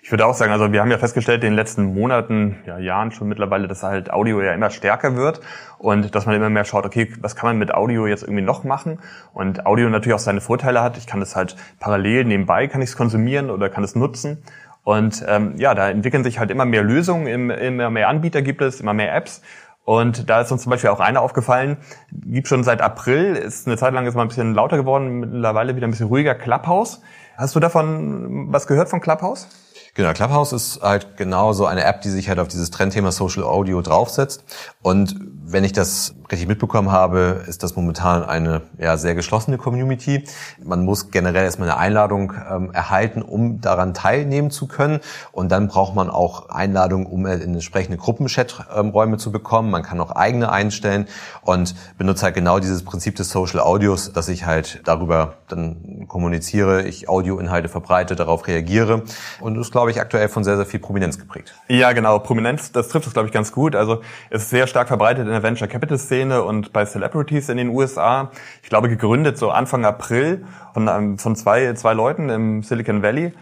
Ich 0.02 0.10
würde 0.10 0.26
auch 0.26 0.34
sagen, 0.34 0.52
also 0.52 0.70
wir 0.72 0.80
haben 0.80 0.90
ja 0.90 0.98
festgestellt 0.98 1.42
in 1.44 1.50
den 1.50 1.56
letzten 1.56 1.94
Monaten, 1.94 2.58
ja 2.66 2.78
Jahren 2.78 3.12
schon 3.12 3.28
mittlerweile, 3.28 3.68
dass 3.68 3.82
halt 3.82 4.12
Audio 4.12 4.42
ja 4.42 4.52
immer 4.52 4.68
stärker 4.68 5.16
wird 5.16 5.40
und 5.78 6.14
dass 6.14 6.26
man 6.26 6.34
immer 6.34 6.50
mehr 6.50 6.64
schaut, 6.64 6.84
okay, 6.84 7.10
was 7.20 7.36
kann 7.36 7.48
man 7.48 7.58
mit 7.58 7.72
Audio 7.72 8.06
jetzt 8.06 8.22
irgendwie 8.22 8.42
noch 8.42 8.64
machen? 8.64 8.98
Und 9.32 9.64
Audio 9.64 9.88
natürlich 9.88 10.14
auch 10.14 10.18
seine 10.18 10.40
Vorteile 10.40 10.82
hat. 10.82 10.98
Ich 10.98 11.06
kann 11.06 11.20
das 11.20 11.36
halt 11.36 11.56
parallel 11.78 12.24
nebenbei, 12.24 12.66
kann 12.66 12.82
ich 12.82 12.90
es 12.90 12.96
konsumieren 12.96 13.48
oder 13.48 13.70
kann 13.70 13.84
es 13.84 13.94
nutzen. 13.94 14.42
Und 14.84 15.24
ähm, 15.28 15.54
ja, 15.56 15.74
da 15.74 15.90
entwickeln 15.90 16.24
sich 16.24 16.38
halt 16.38 16.50
immer 16.50 16.64
mehr 16.64 16.82
Lösungen, 16.82 17.26
immer 17.26 17.90
mehr 17.90 18.08
Anbieter 18.08 18.42
gibt 18.42 18.62
es, 18.62 18.80
immer 18.80 18.94
mehr 18.94 19.14
Apps. 19.14 19.42
Und 19.84 20.30
da 20.30 20.40
ist 20.40 20.52
uns 20.52 20.62
zum 20.62 20.70
Beispiel 20.70 20.90
auch 20.90 21.00
eine 21.00 21.20
aufgefallen, 21.20 21.76
gibt 22.12 22.46
schon 22.46 22.62
seit 22.62 22.80
April, 22.80 23.34
ist 23.34 23.66
eine 23.66 23.76
Zeit 23.76 23.92
lang 23.94 24.04
jetzt 24.04 24.14
mal 24.14 24.22
ein 24.22 24.28
bisschen 24.28 24.54
lauter 24.54 24.76
geworden, 24.76 25.20
mittlerweile 25.20 25.74
wieder 25.74 25.88
ein 25.88 25.90
bisschen 25.90 26.06
ruhiger, 26.06 26.34
Clubhouse. 26.34 27.00
Hast 27.36 27.56
du 27.56 27.60
davon 27.60 28.52
was 28.52 28.66
gehört 28.66 28.88
von 28.88 29.00
Clubhouse? 29.00 29.48
Genau, 29.94 30.12
Clubhouse 30.12 30.52
ist 30.52 30.80
halt 30.82 31.16
genau 31.16 31.52
so 31.52 31.66
eine 31.66 31.84
App, 31.84 32.00
die 32.00 32.08
sich 32.08 32.28
halt 32.28 32.38
auf 32.38 32.48
dieses 32.48 32.70
Trendthema 32.70 33.12
Social 33.12 33.42
Audio 33.42 33.82
draufsetzt. 33.82 34.44
Und 34.80 35.16
wenn 35.44 35.64
ich 35.64 35.72
das 35.72 36.14
richtig 36.30 36.48
mitbekommen 36.48 36.90
habe, 36.90 37.44
ist 37.46 37.62
das 37.62 37.76
momentan 37.76 38.24
eine 38.24 38.62
ja, 38.78 38.96
sehr 38.96 39.14
geschlossene 39.14 39.58
Community. 39.58 40.24
Man 40.62 40.84
muss 40.84 41.10
generell 41.10 41.44
erstmal 41.44 41.70
eine 41.70 41.78
Einladung 41.78 42.32
ähm, 42.50 42.70
erhalten, 42.72 43.22
um 43.22 43.60
daran 43.60 43.92
teilnehmen 43.92 44.50
zu 44.50 44.66
können. 44.66 45.00
Und 45.32 45.50
dann 45.52 45.68
braucht 45.68 45.94
man 45.94 46.08
auch 46.08 46.48
Einladungen, 46.48 47.06
um 47.06 47.26
in 47.26 47.54
entsprechende 47.54 47.98
Gruppenchat-Räume 47.98 49.18
zu 49.18 49.32
bekommen. 49.32 49.70
Man 49.70 49.82
kann 49.82 50.00
auch 50.00 50.12
eigene 50.12 50.50
einstellen 50.50 51.06
und 51.42 51.74
benutzt 51.98 52.22
halt 52.22 52.34
genau 52.34 52.58
dieses 52.60 52.84
Prinzip 52.84 53.16
des 53.16 53.30
Social 53.30 53.60
Audios, 53.60 54.12
dass 54.12 54.28
ich 54.28 54.46
halt 54.46 54.80
darüber 54.84 55.34
dann 55.48 56.06
kommuniziere, 56.08 56.82
ich 56.82 57.08
Audioinhalte 57.08 57.68
verbreite, 57.68 58.16
darauf 58.16 58.46
reagiere. 58.46 59.02
Und 59.40 59.56
das 59.56 59.66
ist, 59.66 59.72
glaube 59.72 59.90
ich, 59.90 60.00
aktuell 60.00 60.28
von 60.28 60.44
sehr, 60.44 60.56
sehr 60.56 60.66
viel 60.66 60.80
Prominenz 60.80 61.18
geprägt. 61.18 61.54
Ja, 61.68 61.92
genau. 61.92 62.18
Prominenz, 62.20 62.72
das 62.72 62.88
trifft 62.88 63.06
es, 63.06 63.12
glaube 63.12 63.28
ich, 63.28 63.34
ganz 63.34 63.52
gut. 63.52 63.74
Also 63.74 64.00
es 64.30 64.44
ist 64.44 64.50
sehr 64.50 64.66
stark 64.66 64.88
verbreitet 64.88 65.31
der 65.32 65.42
Venture 65.42 65.68
Capital 65.68 65.98
Szene 65.98 66.42
und 66.42 66.72
bei 66.72 66.84
Celebrities 66.84 67.48
in 67.48 67.56
den 67.56 67.68
USA. 67.68 68.30
Ich 68.62 68.68
glaube, 68.68 68.88
gegründet 68.88 69.38
so 69.38 69.50
Anfang 69.50 69.84
April 69.84 70.44
von, 70.74 70.88
ähm, 70.88 71.18
von 71.18 71.36
zwei, 71.36 71.72
zwei 71.74 71.94
Leuten 71.94 72.28
im 72.28 72.62
Silicon 72.62 73.02
Valley 73.02 73.32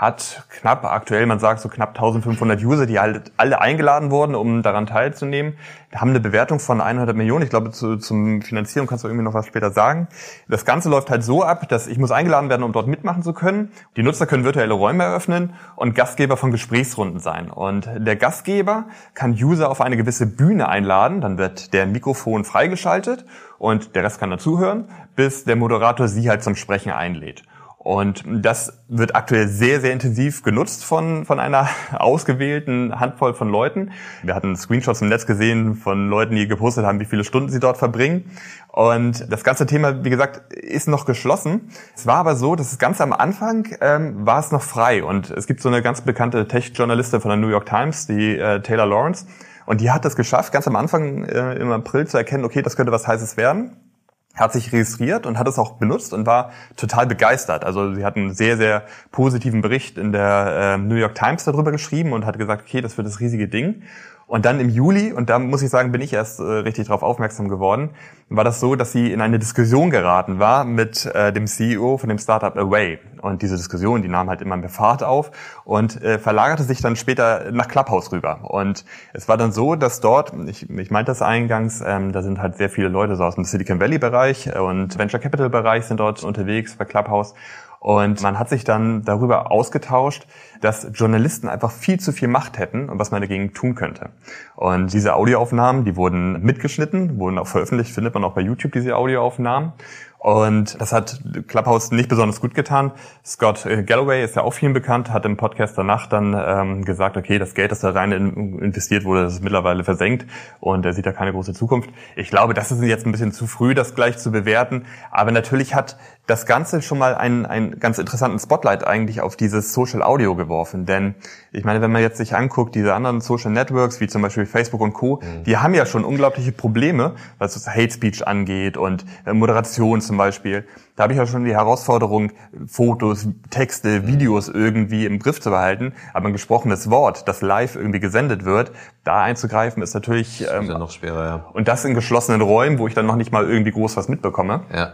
hat 0.00 0.44
knapp 0.48 0.86
aktuell, 0.86 1.26
man 1.26 1.40
sagt 1.40 1.60
so 1.60 1.68
knapp 1.68 1.90
1500 1.90 2.62
User, 2.62 2.86
die 2.86 2.98
halt 2.98 3.32
alle 3.36 3.60
eingeladen 3.60 4.10
wurden, 4.10 4.34
um 4.34 4.62
daran 4.62 4.86
teilzunehmen. 4.86 5.58
Haben 5.94 6.10
eine 6.10 6.20
Bewertung 6.20 6.58
von 6.58 6.80
100 6.80 7.14
Millionen. 7.14 7.44
Ich 7.44 7.50
glaube, 7.50 7.70
zu, 7.70 7.98
zum 7.98 8.40
Finanzieren 8.40 8.86
kannst 8.86 9.04
du 9.04 9.08
irgendwie 9.08 9.24
noch 9.24 9.34
was 9.34 9.44
später 9.44 9.70
sagen. 9.72 10.08
Das 10.48 10.64
Ganze 10.64 10.88
läuft 10.88 11.10
halt 11.10 11.22
so 11.22 11.42
ab, 11.42 11.68
dass 11.68 11.86
ich 11.86 11.98
muss 11.98 12.12
eingeladen 12.12 12.48
werden, 12.48 12.62
um 12.62 12.72
dort 12.72 12.86
mitmachen 12.86 13.22
zu 13.22 13.34
können. 13.34 13.72
Die 13.98 14.02
Nutzer 14.02 14.24
können 14.24 14.44
virtuelle 14.44 14.72
Räume 14.72 15.04
eröffnen 15.04 15.52
und 15.76 15.94
Gastgeber 15.94 16.38
von 16.38 16.50
Gesprächsrunden 16.50 17.20
sein. 17.20 17.50
Und 17.50 17.90
der 17.94 18.16
Gastgeber 18.16 18.86
kann 19.12 19.32
User 19.32 19.68
auf 19.68 19.82
eine 19.82 19.98
gewisse 19.98 20.24
Bühne 20.24 20.70
einladen. 20.70 21.20
Dann 21.20 21.36
wird 21.36 21.74
der 21.74 21.84
Mikrofon 21.84 22.44
freigeschaltet 22.44 23.26
und 23.58 23.94
der 23.94 24.04
Rest 24.04 24.18
kann 24.18 24.30
dazuhören, 24.30 24.88
bis 25.14 25.44
der 25.44 25.56
Moderator 25.56 26.08
sie 26.08 26.30
halt 26.30 26.42
zum 26.42 26.56
Sprechen 26.56 26.90
einlädt. 26.90 27.42
Und 27.90 28.22
das 28.24 28.84
wird 28.86 29.16
aktuell 29.16 29.48
sehr, 29.48 29.80
sehr 29.80 29.92
intensiv 29.92 30.44
genutzt 30.44 30.84
von, 30.84 31.24
von 31.24 31.40
einer 31.40 31.68
ausgewählten 31.98 33.00
Handvoll 33.00 33.34
von 33.34 33.50
Leuten. 33.50 33.90
Wir 34.22 34.36
hatten 34.36 34.54
Screenshots 34.54 35.02
im 35.02 35.08
Netz 35.08 35.26
gesehen 35.26 35.74
von 35.74 36.08
Leuten, 36.08 36.36
die 36.36 36.46
gepostet 36.46 36.84
haben, 36.84 37.00
wie 37.00 37.04
viele 37.04 37.24
Stunden 37.24 37.48
sie 37.48 37.58
dort 37.58 37.78
verbringen. 37.78 38.30
Und 38.68 39.26
das 39.32 39.42
ganze 39.42 39.66
Thema, 39.66 40.04
wie 40.04 40.10
gesagt, 40.10 40.52
ist 40.52 40.86
noch 40.86 41.04
geschlossen. 41.04 41.72
Es 41.96 42.06
war 42.06 42.18
aber 42.18 42.36
so, 42.36 42.54
dass 42.54 42.70
es 42.70 42.78
ganz 42.78 43.00
am 43.00 43.12
Anfang 43.12 43.66
ähm, 43.80 44.24
war 44.24 44.38
es 44.38 44.52
noch 44.52 44.62
frei. 44.62 45.02
Und 45.02 45.32
es 45.32 45.48
gibt 45.48 45.60
so 45.60 45.68
eine 45.68 45.82
ganz 45.82 46.02
bekannte 46.02 46.46
Tech-Journalistin 46.46 47.20
von 47.20 47.30
der 47.30 47.38
New 47.38 47.48
York 47.48 47.66
Times, 47.66 48.06
die 48.06 48.38
äh, 48.38 48.60
Taylor 48.60 48.86
Lawrence. 48.86 49.26
Und 49.66 49.80
die 49.80 49.90
hat 49.90 50.04
es 50.04 50.14
geschafft, 50.14 50.52
ganz 50.52 50.68
am 50.68 50.76
Anfang 50.76 51.24
äh, 51.24 51.54
im 51.54 51.72
April 51.72 52.06
zu 52.06 52.18
erkennen, 52.18 52.44
okay, 52.44 52.62
das 52.62 52.76
könnte 52.76 52.92
was 52.92 53.08
Heißes 53.08 53.36
werden 53.36 53.89
hat 54.34 54.52
sich 54.52 54.72
registriert 54.72 55.26
und 55.26 55.38
hat 55.38 55.48
es 55.48 55.58
auch 55.58 55.72
benutzt 55.72 56.12
und 56.12 56.26
war 56.26 56.52
total 56.76 57.06
begeistert. 57.06 57.64
Also 57.64 57.94
sie 57.94 58.04
hat 58.04 58.16
einen 58.16 58.32
sehr, 58.32 58.56
sehr 58.56 58.84
positiven 59.10 59.60
Bericht 59.60 59.98
in 59.98 60.12
der 60.12 60.76
äh, 60.76 60.78
New 60.78 60.94
York 60.94 61.14
Times 61.14 61.44
darüber 61.44 61.72
geschrieben 61.72 62.12
und 62.12 62.24
hat 62.24 62.38
gesagt, 62.38 62.62
okay, 62.62 62.80
das 62.80 62.96
wird 62.96 63.06
das 63.06 63.20
riesige 63.20 63.48
Ding. 63.48 63.82
Und 64.30 64.44
dann 64.44 64.60
im 64.60 64.68
Juli, 64.68 65.12
und 65.12 65.28
da 65.28 65.40
muss 65.40 65.60
ich 65.60 65.70
sagen, 65.70 65.90
bin 65.90 66.00
ich 66.00 66.12
erst 66.12 66.38
äh, 66.38 66.44
richtig 66.44 66.86
darauf 66.86 67.02
aufmerksam 67.02 67.48
geworden, 67.48 67.90
war 68.28 68.44
das 68.44 68.60
so, 68.60 68.76
dass 68.76 68.92
sie 68.92 69.10
in 69.10 69.20
eine 69.20 69.40
Diskussion 69.40 69.90
geraten 69.90 70.38
war 70.38 70.64
mit 70.64 71.04
äh, 71.04 71.32
dem 71.32 71.48
CEO 71.48 71.98
von 71.98 72.08
dem 72.08 72.18
Startup 72.18 72.56
Away. 72.56 73.00
Und 73.22 73.42
diese 73.42 73.56
Diskussion, 73.56 74.02
die 74.02 74.08
nahm 74.08 74.28
halt 74.30 74.40
immer 74.40 74.56
mehr 74.56 74.68
Fahrt 74.68 75.02
auf 75.02 75.32
und 75.64 76.00
äh, 76.04 76.20
verlagerte 76.20 76.62
sich 76.62 76.80
dann 76.80 76.94
später 76.94 77.50
nach 77.50 77.66
Clubhouse 77.66 78.12
rüber. 78.12 78.48
Und 78.48 78.84
es 79.12 79.26
war 79.26 79.36
dann 79.36 79.50
so, 79.50 79.74
dass 79.74 79.98
dort, 79.98 80.32
ich, 80.46 80.70
ich 80.70 80.92
meinte 80.92 81.10
das 81.10 81.22
eingangs, 81.22 81.82
ähm, 81.84 82.12
da 82.12 82.22
sind 82.22 82.40
halt 82.40 82.56
sehr 82.56 82.70
viele 82.70 82.86
Leute 82.86 83.16
so 83.16 83.24
aus 83.24 83.34
dem 83.34 83.42
Silicon 83.42 83.80
Valley 83.80 83.98
Bereich 83.98 84.56
und 84.56 84.96
Venture 84.96 85.18
Capital 85.18 85.50
Bereich 85.50 85.86
sind 85.86 85.98
dort 85.98 86.22
unterwegs 86.22 86.76
bei 86.76 86.84
Clubhouse. 86.84 87.34
Und 87.80 88.22
man 88.22 88.38
hat 88.38 88.50
sich 88.50 88.62
dann 88.64 89.04
darüber 89.04 89.50
ausgetauscht, 89.50 90.26
dass 90.60 90.90
Journalisten 90.92 91.48
einfach 91.48 91.72
viel 91.72 91.98
zu 91.98 92.12
viel 92.12 92.28
Macht 92.28 92.58
hätten 92.58 92.90
und 92.90 92.98
was 92.98 93.10
man 93.10 93.22
dagegen 93.22 93.54
tun 93.54 93.74
könnte. 93.74 94.10
Und 94.54 94.92
diese 94.92 95.14
Audioaufnahmen, 95.16 95.86
die 95.86 95.96
wurden 95.96 96.42
mitgeschnitten, 96.42 97.18
wurden 97.18 97.38
auch 97.38 97.46
veröffentlicht, 97.46 97.92
findet 97.92 98.12
man 98.12 98.22
auch 98.24 98.34
bei 98.34 98.42
YouTube 98.42 98.72
diese 98.72 98.96
Audioaufnahmen. 98.96 99.72
Und 100.20 100.78
das 100.78 100.92
hat 100.92 101.18
Clubhouse 101.48 101.92
nicht 101.92 102.10
besonders 102.10 102.42
gut 102.42 102.54
getan. 102.54 102.92
Scott 103.24 103.64
äh, 103.64 103.82
Galloway 103.82 104.22
ist 104.22 104.36
ja 104.36 104.42
auch 104.42 104.52
vielen 104.52 104.74
bekannt, 104.74 105.10
hat 105.10 105.24
im 105.24 105.38
Podcast 105.38 105.78
danach 105.78 106.08
dann 106.08 106.36
ähm, 106.38 106.84
gesagt, 106.84 107.16
okay, 107.16 107.38
das 107.38 107.54
Geld, 107.54 107.72
das 107.72 107.80
da 107.80 107.88
rein 107.92 108.12
investiert 108.12 109.04
wurde, 109.06 109.22
das 109.22 109.32
ist 109.32 109.42
mittlerweile 109.42 109.82
versenkt 109.82 110.26
und 110.60 110.84
er 110.84 110.92
sieht 110.92 111.06
da 111.06 111.12
keine 111.12 111.32
große 111.32 111.54
Zukunft. 111.54 111.88
Ich 112.16 112.28
glaube, 112.28 112.52
das 112.52 112.70
ist 112.70 112.82
jetzt 112.82 113.06
ein 113.06 113.12
bisschen 113.12 113.32
zu 113.32 113.46
früh, 113.46 113.72
das 113.72 113.94
gleich 113.94 114.18
zu 114.18 114.30
bewerten. 114.30 114.84
Aber 115.10 115.32
natürlich 115.32 115.74
hat 115.74 115.96
das 116.30 116.46
Ganze 116.46 116.80
schon 116.80 116.98
mal 116.98 117.16
einen, 117.16 117.44
einen 117.44 117.80
ganz 117.80 117.98
interessanten 117.98 118.38
Spotlight 118.38 118.86
eigentlich 118.86 119.20
auf 119.20 119.34
dieses 119.34 119.74
Social 119.74 120.00
Audio 120.00 120.36
geworfen. 120.36 120.86
Denn 120.86 121.16
ich 121.50 121.64
meine, 121.64 121.82
wenn 121.82 121.90
man 121.90 122.02
jetzt 122.02 122.18
sich 122.18 122.36
anguckt, 122.36 122.76
diese 122.76 122.94
anderen 122.94 123.20
Social 123.20 123.50
Networks, 123.50 124.00
wie 124.00 124.06
zum 124.06 124.22
Beispiel 124.22 124.46
Facebook 124.46 124.80
und 124.80 124.92
Co., 124.92 125.16
mhm. 125.16 125.42
die 125.42 125.56
haben 125.56 125.74
ja 125.74 125.86
schon 125.86 126.04
unglaubliche 126.04 126.52
Probleme, 126.52 127.16
was 127.38 127.54
das 127.54 127.66
Hate 127.66 127.90
Speech 127.90 128.28
angeht 128.28 128.76
und 128.76 129.04
äh, 129.26 129.32
Moderation 129.32 130.00
zum 130.00 130.18
Beispiel. 130.18 130.64
Da 130.94 131.02
habe 131.02 131.14
ich 131.14 131.18
ja 131.18 131.26
schon 131.26 131.44
die 131.44 131.52
Herausforderung, 131.52 132.30
Fotos, 132.68 133.26
Texte, 133.50 134.02
mhm. 134.02 134.06
Videos 134.06 134.48
irgendwie 134.48 135.06
im 135.06 135.18
Griff 135.18 135.40
zu 135.40 135.50
behalten. 135.50 135.94
Aber 136.14 136.28
ein 136.28 136.32
gesprochenes 136.32 136.90
Wort, 136.90 137.26
das 137.26 137.42
live 137.42 137.74
irgendwie 137.74 137.98
gesendet 137.98 138.44
wird, 138.44 138.70
da 139.02 139.22
einzugreifen, 139.24 139.82
ist 139.82 139.94
natürlich 139.94 140.42
ähm, 140.42 140.62
ist 140.62 140.68
ja 140.70 140.78
noch 140.78 140.92
schwerer. 140.92 141.26
Ja. 141.26 141.46
Und 141.54 141.66
das 141.66 141.84
in 141.84 141.94
geschlossenen 141.94 142.40
Räumen, 142.40 142.78
wo 142.78 142.86
ich 142.86 142.94
dann 142.94 143.06
noch 143.06 143.16
nicht 143.16 143.32
mal 143.32 143.50
irgendwie 143.50 143.72
groß 143.72 143.96
was 143.96 144.06
mitbekomme. 144.06 144.62
Ja. 144.72 144.92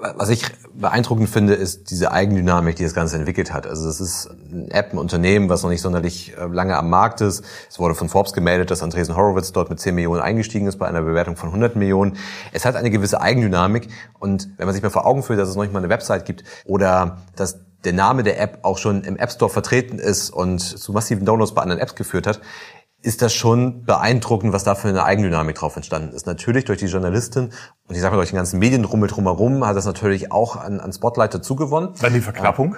Was 0.00 0.30
ich 0.30 0.44
beeindruckend 0.72 1.28
finde, 1.28 1.54
ist 1.54 1.90
diese 1.90 2.10
Eigendynamik, 2.10 2.76
die 2.76 2.84
das 2.84 2.94
Ganze 2.94 3.16
entwickelt 3.16 3.52
hat. 3.52 3.66
Also 3.66 3.88
es 3.88 4.00
ist 4.00 4.30
eine 4.50 4.70
App, 4.70 4.92
ein 4.92 4.98
Unternehmen, 4.98 5.48
was 5.48 5.62
noch 5.62 5.70
nicht 5.70 5.82
sonderlich 5.82 6.34
äh, 6.38 6.46
lange 6.46 6.76
am 6.76 6.88
Markt 6.88 7.20
ist. 7.20 7.44
Es 7.68 7.78
wurde 7.78 7.94
von 7.94 8.08
Forbes 8.08 8.32
gemeldet, 8.32 8.70
dass 8.70 8.82
Andresen 8.82 9.14
Horowitz 9.14 9.52
dort 9.52 9.68
mit 9.68 9.80
10 9.80 9.94
Millionen 9.94 10.22
eingestiegen 10.22 10.66
ist 10.66 10.78
bei 10.78 10.86
einer 10.86 11.02
Bewertung 11.02 11.36
von 11.36 11.50
100 11.50 11.76
Millionen. 11.76 12.16
Es 12.52 12.64
hat 12.64 12.76
eine 12.76 12.90
gewisse 12.90 13.20
Eigendynamik 13.20 13.88
und 14.18 14.48
wenn 14.56 14.66
man 14.66 14.74
sich 14.74 14.82
mal 14.82 14.90
vor 14.90 15.06
Augen 15.06 15.22
führt, 15.22 15.38
dass 15.38 15.50
es 15.50 15.54
noch 15.54 15.62
nicht 15.62 15.72
mal 15.72 15.80
eine 15.80 15.90
Website 15.90 16.24
gibt 16.24 16.44
oder 16.64 17.18
dass 17.36 17.58
der 17.84 17.92
Name 17.92 18.22
der 18.22 18.40
App 18.40 18.60
auch 18.62 18.78
schon 18.78 19.04
im 19.04 19.16
App 19.16 19.30
Store 19.30 19.50
vertreten 19.50 19.98
ist 19.98 20.30
und 20.30 20.60
zu 20.60 20.92
massiven 20.92 21.24
Downloads 21.24 21.54
bei 21.54 21.62
anderen 21.62 21.80
Apps 21.80 21.94
geführt 21.94 22.26
hat, 22.26 22.40
ist 23.04 23.20
das 23.20 23.34
schon 23.34 23.84
beeindruckend, 23.84 24.52
was 24.52 24.64
da 24.64 24.74
für 24.74 24.88
eine 24.88 25.04
Eigendynamik 25.04 25.56
drauf 25.56 25.76
entstanden 25.76 26.14
ist. 26.14 26.26
Natürlich 26.26 26.64
durch 26.64 26.78
die 26.78 26.86
Journalistin 26.86 27.50
und 27.86 27.94
ich 27.94 28.00
sage 28.00 28.14
mal 28.14 28.20
durch 28.20 28.30
den 28.30 28.36
ganzen 28.36 28.58
Medienrummel 28.58 29.08
drumherum 29.08 29.64
hat 29.66 29.76
das 29.76 29.84
natürlich 29.84 30.32
auch 30.32 30.56
an, 30.56 30.80
an 30.80 30.92
Spotlight 30.92 31.34
dazu 31.34 31.54
gewonnen. 31.54 31.94
Dann 32.00 32.14
die 32.14 32.20
Verknappung. 32.20 32.76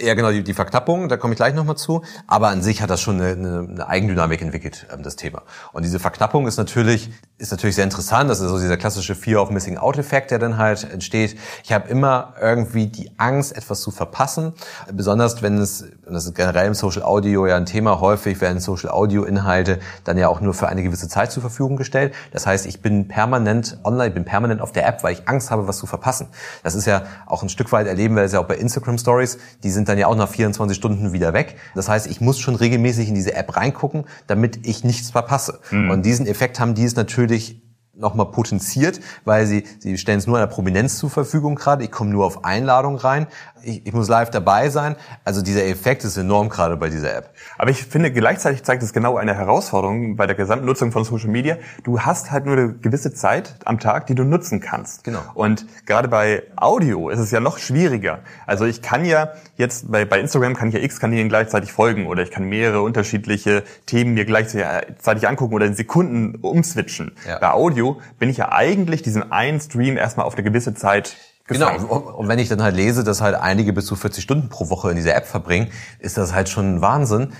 Ja, 0.00 0.14
genau, 0.14 0.32
die, 0.32 0.42
die 0.42 0.54
Verknappung, 0.54 1.08
da 1.08 1.16
komme 1.16 1.34
ich 1.34 1.36
gleich 1.36 1.54
nochmal 1.54 1.76
zu. 1.76 2.02
Aber 2.26 2.48
an 2.48 2.62
sich 2.62 2.82
hat 2.82 2.90
das 2.90 3.00
schon 3.00 3.20
eine, 3.20 3.60
eine, 3.68 3.88
Eigendynamik 3.88 4.42
entwickelt, 4.42 4.86
ähm, 4.92 5.04
das 5.04 5.14
Thema. 5.14 5.42
Und 5.72 5.84
diese 5.84 6.00
Verknappung 6.00 6.48
ist 6.48 6.56
natürlich, 6.56 7.12
ist 7.38 7.52
natürlich 7.52 7.76
sehr 7.76 7.84
interessant. 7.84 8.28
Das 8.28 8.40
ist 8.40 8.48
so 8.48 8.58
dieser 8.58 8.76
klassische 8.76 9.14
Fear 9.14 9.40
of 9.40 9.50
Missing 9.50 9.78
Out-Effekt, 9.78 10.32
der 10.32 10.40
dann 10.40 10.58
halt 10.58 10.90
entsteht. 10.90 11.38
Ich 11.62 11.72
habe 11.72 11.88
immer 11.88 12.34
irgendwie 12.40 12.88
die 12.88 13.12
Angst, 13.18 13.56
etwas 13.56 13.82
zu 13.82 13.92
verpassen. 13.92 14.54
Besonders 14.92 15.42
wenn 15.42 15.58
es, 15.58 15.82
und 15.82 16.12
das 16.12 16.24
ist 16.24 16.34
generell 16.34 16.66
im 16.66 16.74
Social 16.74 17.04
Audio 17.04 17.46
ja 17.46 17.56
ein 17.56 17.66
Thema, 17.66 18.00
häufig 18.00 18.40
werden 18.40 18.58
Social 18.58 18.90
Audio-Inhalte 18.90 19.78
dann 20.02 20.18
ja 20.18 20.26
auch 20.26 20.40
nur 20.40 20.54
für 20.54 20.66
eine 20.66 20.82
gewisse 20.82 21.06
Zeit 21.06 21.30
zur 21.30 21.40
Verfügung 21.40 21.76
gestellt. 21.76 22.14
Das 22.32 22.48
heißt, 22.48 22.66
ich 22.66 22.82
bin 22.82 23.06
permanent 23.06 23.78
online, 23.84 24.10
bin 24.10 24.24
permanent 24.24 24.60
auf 24.60 24.72
der 24.72 24.88
App, 24.88 25.04
weil 25.04 25.12
ich 25.12 25.28
Angst 25.28 25.52
habe, 25.52 25.68
was 25.68 25.78
zu 25.78 25.86
verpassen. 25.86 26.26
Das 26.64 26.74
ist 26.74 26.86
ja 26.86 27.04
auch 27.26 27.44
ein 27.44 27.48
Stück 27.48 27.70
weit 27.70 27.86
erleben 27.86 28.16
wir 28.16 28.24
das 28.24 28.32
ja 28.32 28.40
auch 28.40 28.46
bei 28.46 28.56
Instagram 28.56 28.98
Stories. 28.98 29.38
Die 29.62 29.70
sind 29.70 29.83
sind 29.84 29.90
dann 29.90 29.98
ja 29.98 30.06
auch 30.06 30.16
nach 30.16 30.30
24 30.30 30.74
Stunden 30.74 31.12
wieder 31.12 31.34
weg. 31.34 31.56
Das 31.74 31.90
heißt, 31.90 32.06
ich 32.06 32.22
muss 32.22 32.38
schon 32.38 32.54
regelmäßig 32.54 33.08
in 33.08 33.14
diese 33.14 33.34
App 33.34 33.54
reingucken, 33.54 34.04
damit 34.26 34.66
ich 34.66 34.82
nichts 34.82 35.10
verpasse. 35.10 35.60
Mhm. 35.70 35.90
Und 35.90 36.06
diesen 36.06 36.26
Effekt 36.26 36.58
haben 36.58 36.74
die 36.74 36.84
es 36.84 36.96
natürlich 36.96 37.60
nochmal 37.96 38.26
potenziert, 38.26 39.00
weil 39.24 39.46
sie, 39.46 39.64
sie 39.78 39.98
stellen 39.98 40.18
es 40.18 40.26
nur 40.26 40.36
einer 40.36 40.46
Prominenz 40.46 40.98
zur 40.98 41.10
Verfügung 41.10 41.54
gerade. 41.54 41.84
Ich 41.84 41.90
komme 41.90 42.10
nur 42.10 42.24
auf 42.24 42.44
Einladung 42.44 42.96
rein 42.96 43.26
ich, 43.64 43.86
ich 43.86 43.92
muss 43.92 44.08
live 44.08 44.30
dabei 44.30 44.68
sein. 44.68 44.96
Also 45.24 45.42
dieser 45.42 45.66
Effekt 45.66 46.04
ist 46.04 46.16
enorm 46.16 46.48
gerade 46.48 46.76
bei 46.76 46.88
dieser 46.88 47.14
App. 47.14 47.30
Aber 47.58 47.70
ich 47.70 47.84
finde, 47.84 48.12
gleichzeitig 48.12 48.62
zeigt 48.62 48.82
es 48.82 48.92
genau 48.92 49.16
eine 49.16 49.34
Herausforderung 49.34 50.16
bei 50.16 50.26
der 50.26 50.36
gesamten 50.36 50.66
Nutzung 50.66 50.92
von 50.92 51.04
Social 51.04 51.28
Media. 51.28 51.56
Du 51.82 52.00
hast 52.00 52.30
halt 52.30 52.46
nur 52.46 52.56
eine 52.56 52.74
gewisse 52.74 53.12
Zeit 53.12 53.56
am 53.64 53.78
Tag, 53.78 54.06
die 54.06 54.14
du 54.14 54.24
nutzen 54.24 54.60
kannst. 54.60 55.04
Genau. 55.04 55.20
Und 55.34 55.66
gerade 55.86 56.08
bei 56.08 56.44
Audio 56.56 57.08
ist 57.08 57.18
es 57.18 57.30
ja 57.30 57.40
noch 57.40 57.58
schwieriger. 57.58 58.20
Also 58.46 58.64
ich 58.64 58.82
kann 58.82 59.04
ja 59.04 59.32
jetzt 59.56 59.90
bei, 59.90 60.04
bei 60.04 60.20
Instagram 60.20 60.54
kann 60.54 60.68
ich 60.68 60.74
ja 60.74 60.80
X 60.80 61.00
Kanälen 61.00 61.28
gleichzeitig 61.28 61.72
folgen 61.72 62.06
oder 62.06 62.22
ich 62.22 62.30
kann 62.30 62.44
mehrere 62.44 62.82
unterschiedliche 62.82 63.62
Themen 63.86 64.14
mir 64.14 64.24
gleichzeitig 64.24 65.28
angucken 65.28 65.54
oder 65.54 65.66
in 65.66 65.74
Sekunden 65.74 66.36
umswitchen. 66.36 67.12
Ja. 67.26 67.38
Bei 67.38 67.50
Audio 67.50 67.83
bin 68.18 68.28
ich 68.30 68.38
ja 68.38 68.52
eigentlich 68.52 69.02
diesen 69.02 69.32
einen 69.32 69.60
Stream 69.60 69.96
erstmal 69.96 70.26
auf 70.26 70.34
eine 70.34 70.42
gewisse 70.42 70.74
Zeit 70.74 71.16
Genau, 71.46 71.74
und 72.16 72.26
wenn 72.26 72.38
ich 72.38 72.48
dann 72.48 72.62
halt 72.62 72.74
lese, 72.74 73.04
dass 73.04 73.20
halt 73.20 73.34
einige 73.34 73.74
bis 73.74 73.84
zu 73.84 73.96
40 73.96 74.24
Stunden 74.24 74.48
pro 74.48 74.70
Woche 74.70 74.88
in 74.88 74.96
dieser 74.96 75.14
App 75.14 75.26
verbringen, 75.26 75.68
ist 75.98 76.16
das 76.16 76.32
halt 76.32 76.48
schon 76.48 76.76
ein 76.76 76.80
Wahnsinn. 76.80 77.34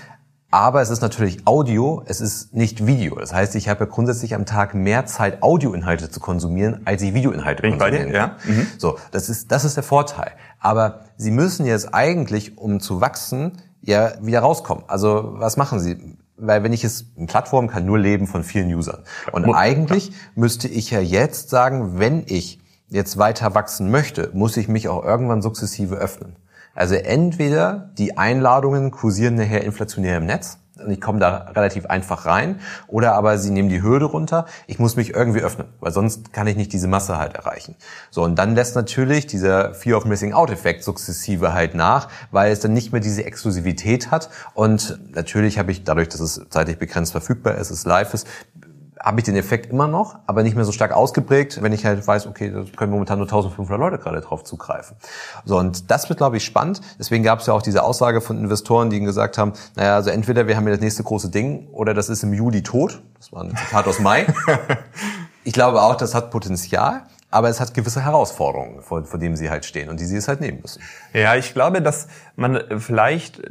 Aber 0.51 0.81
es 0.81 0.91
ist 0.91 1.01
natürlich 1.01 1.47
Audio, 1.47 2.03
es 2.05 2.21
ist 2.21 2.53
nicht 2.53 2.85
Video. 2.85 3.15
Das 3.15 3.33
heißt, 3.33 3.55
ich 3.55 3.67
habe 3.67 3.85
ja 3.85 3.91
grundsätzlich 3.91 4.35
am 4.35 4.45
Tag 4.45 4.75
mehr 4.75 5.07
Zeit, 5.07 5.41
Audioinhalte 5.41 6.09
zu 6.11 6.19
konsumieren, 6.19 6.81
als 6.85 7.01
ich 7.01 7.15
Videoinhalte 7.15 7.63
Bin 7.63 7.79
konsumieren 7.79 8.07
ich 8.07 8.13
bei 8.13 8.19
dir? 8.19 8.19
Ja. 8.19 8.37
Mhm. 8.45 8.67
So, 8.77 8.97
das 9.11 9.27
ist, 9.27 9.51
das 9.51 9.65
ist 9.65 9.75
der 9.75 9.83
Vorteil. 9.83 10.31
Aber 10.59 11.01
Sie 11.17 11.31
müssen 11.31 11.65
jetzt 11.65 11.93
eigentlich, 11.93 12.57
um 12.57 12.79
zu 12.79 13.01
wachsen, 13.01 13.53
ja 13.81 14.13
wieder 14.21 14.41
rauskommen. 14.41 14.83
Also 14.87 15.33
was 15.33 15.57
machen 15.57 15.79
Sie? 15.79 16.17
Weil 16.37 16.63
wenn 16.63 16.73
ich 16.73 16.83
es, 16.83 17.05
eine 17.17 17.27
Plattform 17.27 17.67
kann 17.67 17.85
nur 17.85 17.97
leben 17.97 18.27
von 18.27 18.43
vielen 18.43 18.73
Usern. 18.73 19.03
Und 19.31 19.53
eigentlich 19.53 20.11
müsste 20.35 20.67
ich 20.67 20.91
ja 20.91 20.99
jetzt 20.99 21.49
sagen, 21.49 21.97
wenn 21.99 22.23
ich 22.27 22.59
jetzt 22.89 23.17
weiter 23.17 23.55
wachsen 23.55 23.89
möchte, 23.89 24.31
muss 24.33 24.57
ich 24.57 24.67
mich 24.67 24.89
auch 24.89 25.03
irgendwann 25.03 25.41
sukzessive 25.41 25.95
öffnen. 25.95 26.35
Also 26.73 26.95
entweder 26.95 27.91
die 27.97 28.17
Einladungen 28.17 28.91
kursieren 28.91 29.35
nachher 29.35 29.63
inflationär 29.63 30.17
im 30.17 30.25
Netz 30.25 30.57
ich 30.87 31.01
komme 31.01 31.19
da 31.19 31.51
relativ 31.55 31.85
einfach 31.85 32.25
rein, 32.25 32.59
oder 32.87 33.13
aber 33.13 33.37
sie 33.37 33.51
nehmen 33.51 33.69
die 33.69 33.81
Hürde 33.81 34.05
runter, 34.05 34.45
ich 34.67 34.79
muss 34.79 34.95
mich 34.95 35.13
irgendwie 35.13 35.41
öffnen, 35.41 35.67
weil 35.79 35.91
sonst 35.91 36.33
kann 36.33 36.47
ich 36.47 36.55
nicht 36.55 36.73
diese 36.73 36.87
Masse 36.87 37.17
halt 37.17 37.33
erreichen. 37.33 37.75
So, 38.11 38.23
und 38.23 38.35
dann 38.35 38.55
lässt 38.55 38.75
natürlich 38.75 39.27
dieser 39.27 39.73
Fear 39.73 39.97
of 39.97 40.05
Missing 40.05 40.33
Out 40.33 40.49
Effekt 40.49 40.83
sukzessive 40.83 41.53
halt 41.53 41.75
nach, 41.75 42.09
weil 42.31 42.51
es 42.51 42.59
dann 42.59 42.73
nicht 42.73 42.91
mehr 42.91 43.01
diese 43.01 43.25
Exklusivität 43.25 44.11
hat. 44.11 44.29
Und 44.53 44.99
natürlich 45.13 45.57
habe 45.57 45.71
ich 45.71 45.83
dadurch, 45.83 46.09
dass 46.09 46.19
es 46.19 46.41
zeitlich 46.49 46.77
begrenzt 46.77 47.11
verfügbar 47.11 47.55
ist, 47.55 47.71
es 47.71 47.85
live 47.85 48.13
ist, 48.13 48.27
habe 48.99 49.19
ich 49.19 49.25
den 49.25 49.35
Effekt 49.35 49.69
immer 49.71 49.87
noch, 49.87 50.17
aber 50.25 50.43
nicht 50.43 50.55
mehr 50.55 50.65
so 50.65 50.71
stark 50.71 50.91
ausgeprägt, 50.91 51.61
wenn 51.61 51.73
ich 51.73 51.85
halt 51.85 52.05
weiß, 52.05 52.27
okay, 52.27 52.51
da 52.51 52.63
können 52.75 52.91
momentan 52.91 53.19
nur 53.19 53.27
1500 53.27 53.79
Leute 53.79 53.97
gerade 53.97 54.21
drauf 54.21 54.43
zugreifen. 54.43 54.95
So, 55.43 55.57
und 55.57 55.91
das 55.91 56.09
wird, 56.09 56.17
glaube 56.17 56.37
ich, 56.37 56.45
spannend. 56.45 56.81
Deswegen 56.97 57.23
gab 57.23 57.39
es 57.39 57.47
ja 57.47 57.53
auch 57.53 57.61
diese 57.61 57.83
Aussage 57.83 58.21
von 58.21 58.37
Investoren, 58.37 58.89
die 58.89 58.99
gesagt 58.99 59.37
haben, 59.37 59.53
naja, 59.75 59.95
also 59.95 60.09
entweder 60.09 60.47
wir 60.47 60.55
haben 60.55 60.63
hier 60.63 60.73
das 60.73 60.81
nächste 60.81 61.03
große 61.03 61.29
Ding 61.29 61.67
oder 61.71 61.93
das 61.93 62.09
ist 62.09 62.23
im 62.23 62.33
Juli 62.33 62.63
tot. 62.63 63.01
Das 63.17 63.31
war 63.31 63.43
ein 63.43 63.55
Zitat 63.55 63.87
aus 63.87 63.99
Mai. 63.99 64.27
ich 65.43 65.53
glaube 65.53 65.81
auch, 65.81 65.95
das 65.95 66.15
hat 66.15 66.31
Potenzial 66.31 67.03
aber 67.35 67.49
es 67.49 67.59
hat 67.59 67.73
gewisse 67.73 68.05
Herausforderungen, 68.05 68.81
vor, 68.81 69.03
vor 69.03 69.19
denen 69.19 69.35
sie 69.35 69.49
halt 69.49 69.65
stehen 69.65 69.89
und 69.89 69.99
die 69.99 70.05
sie 70.05 70.15
es 70.15 70.29
halt 70.29 70.39
nehmen 70.39 70.61
müssen. 70.61 70.81
Ja, 71.11 71.35
ich 71.35 71.53
glaube, 71.53 71.81
dass 71.81 72.07
man 72.37 72.63
vielleicht, 72.77 73.41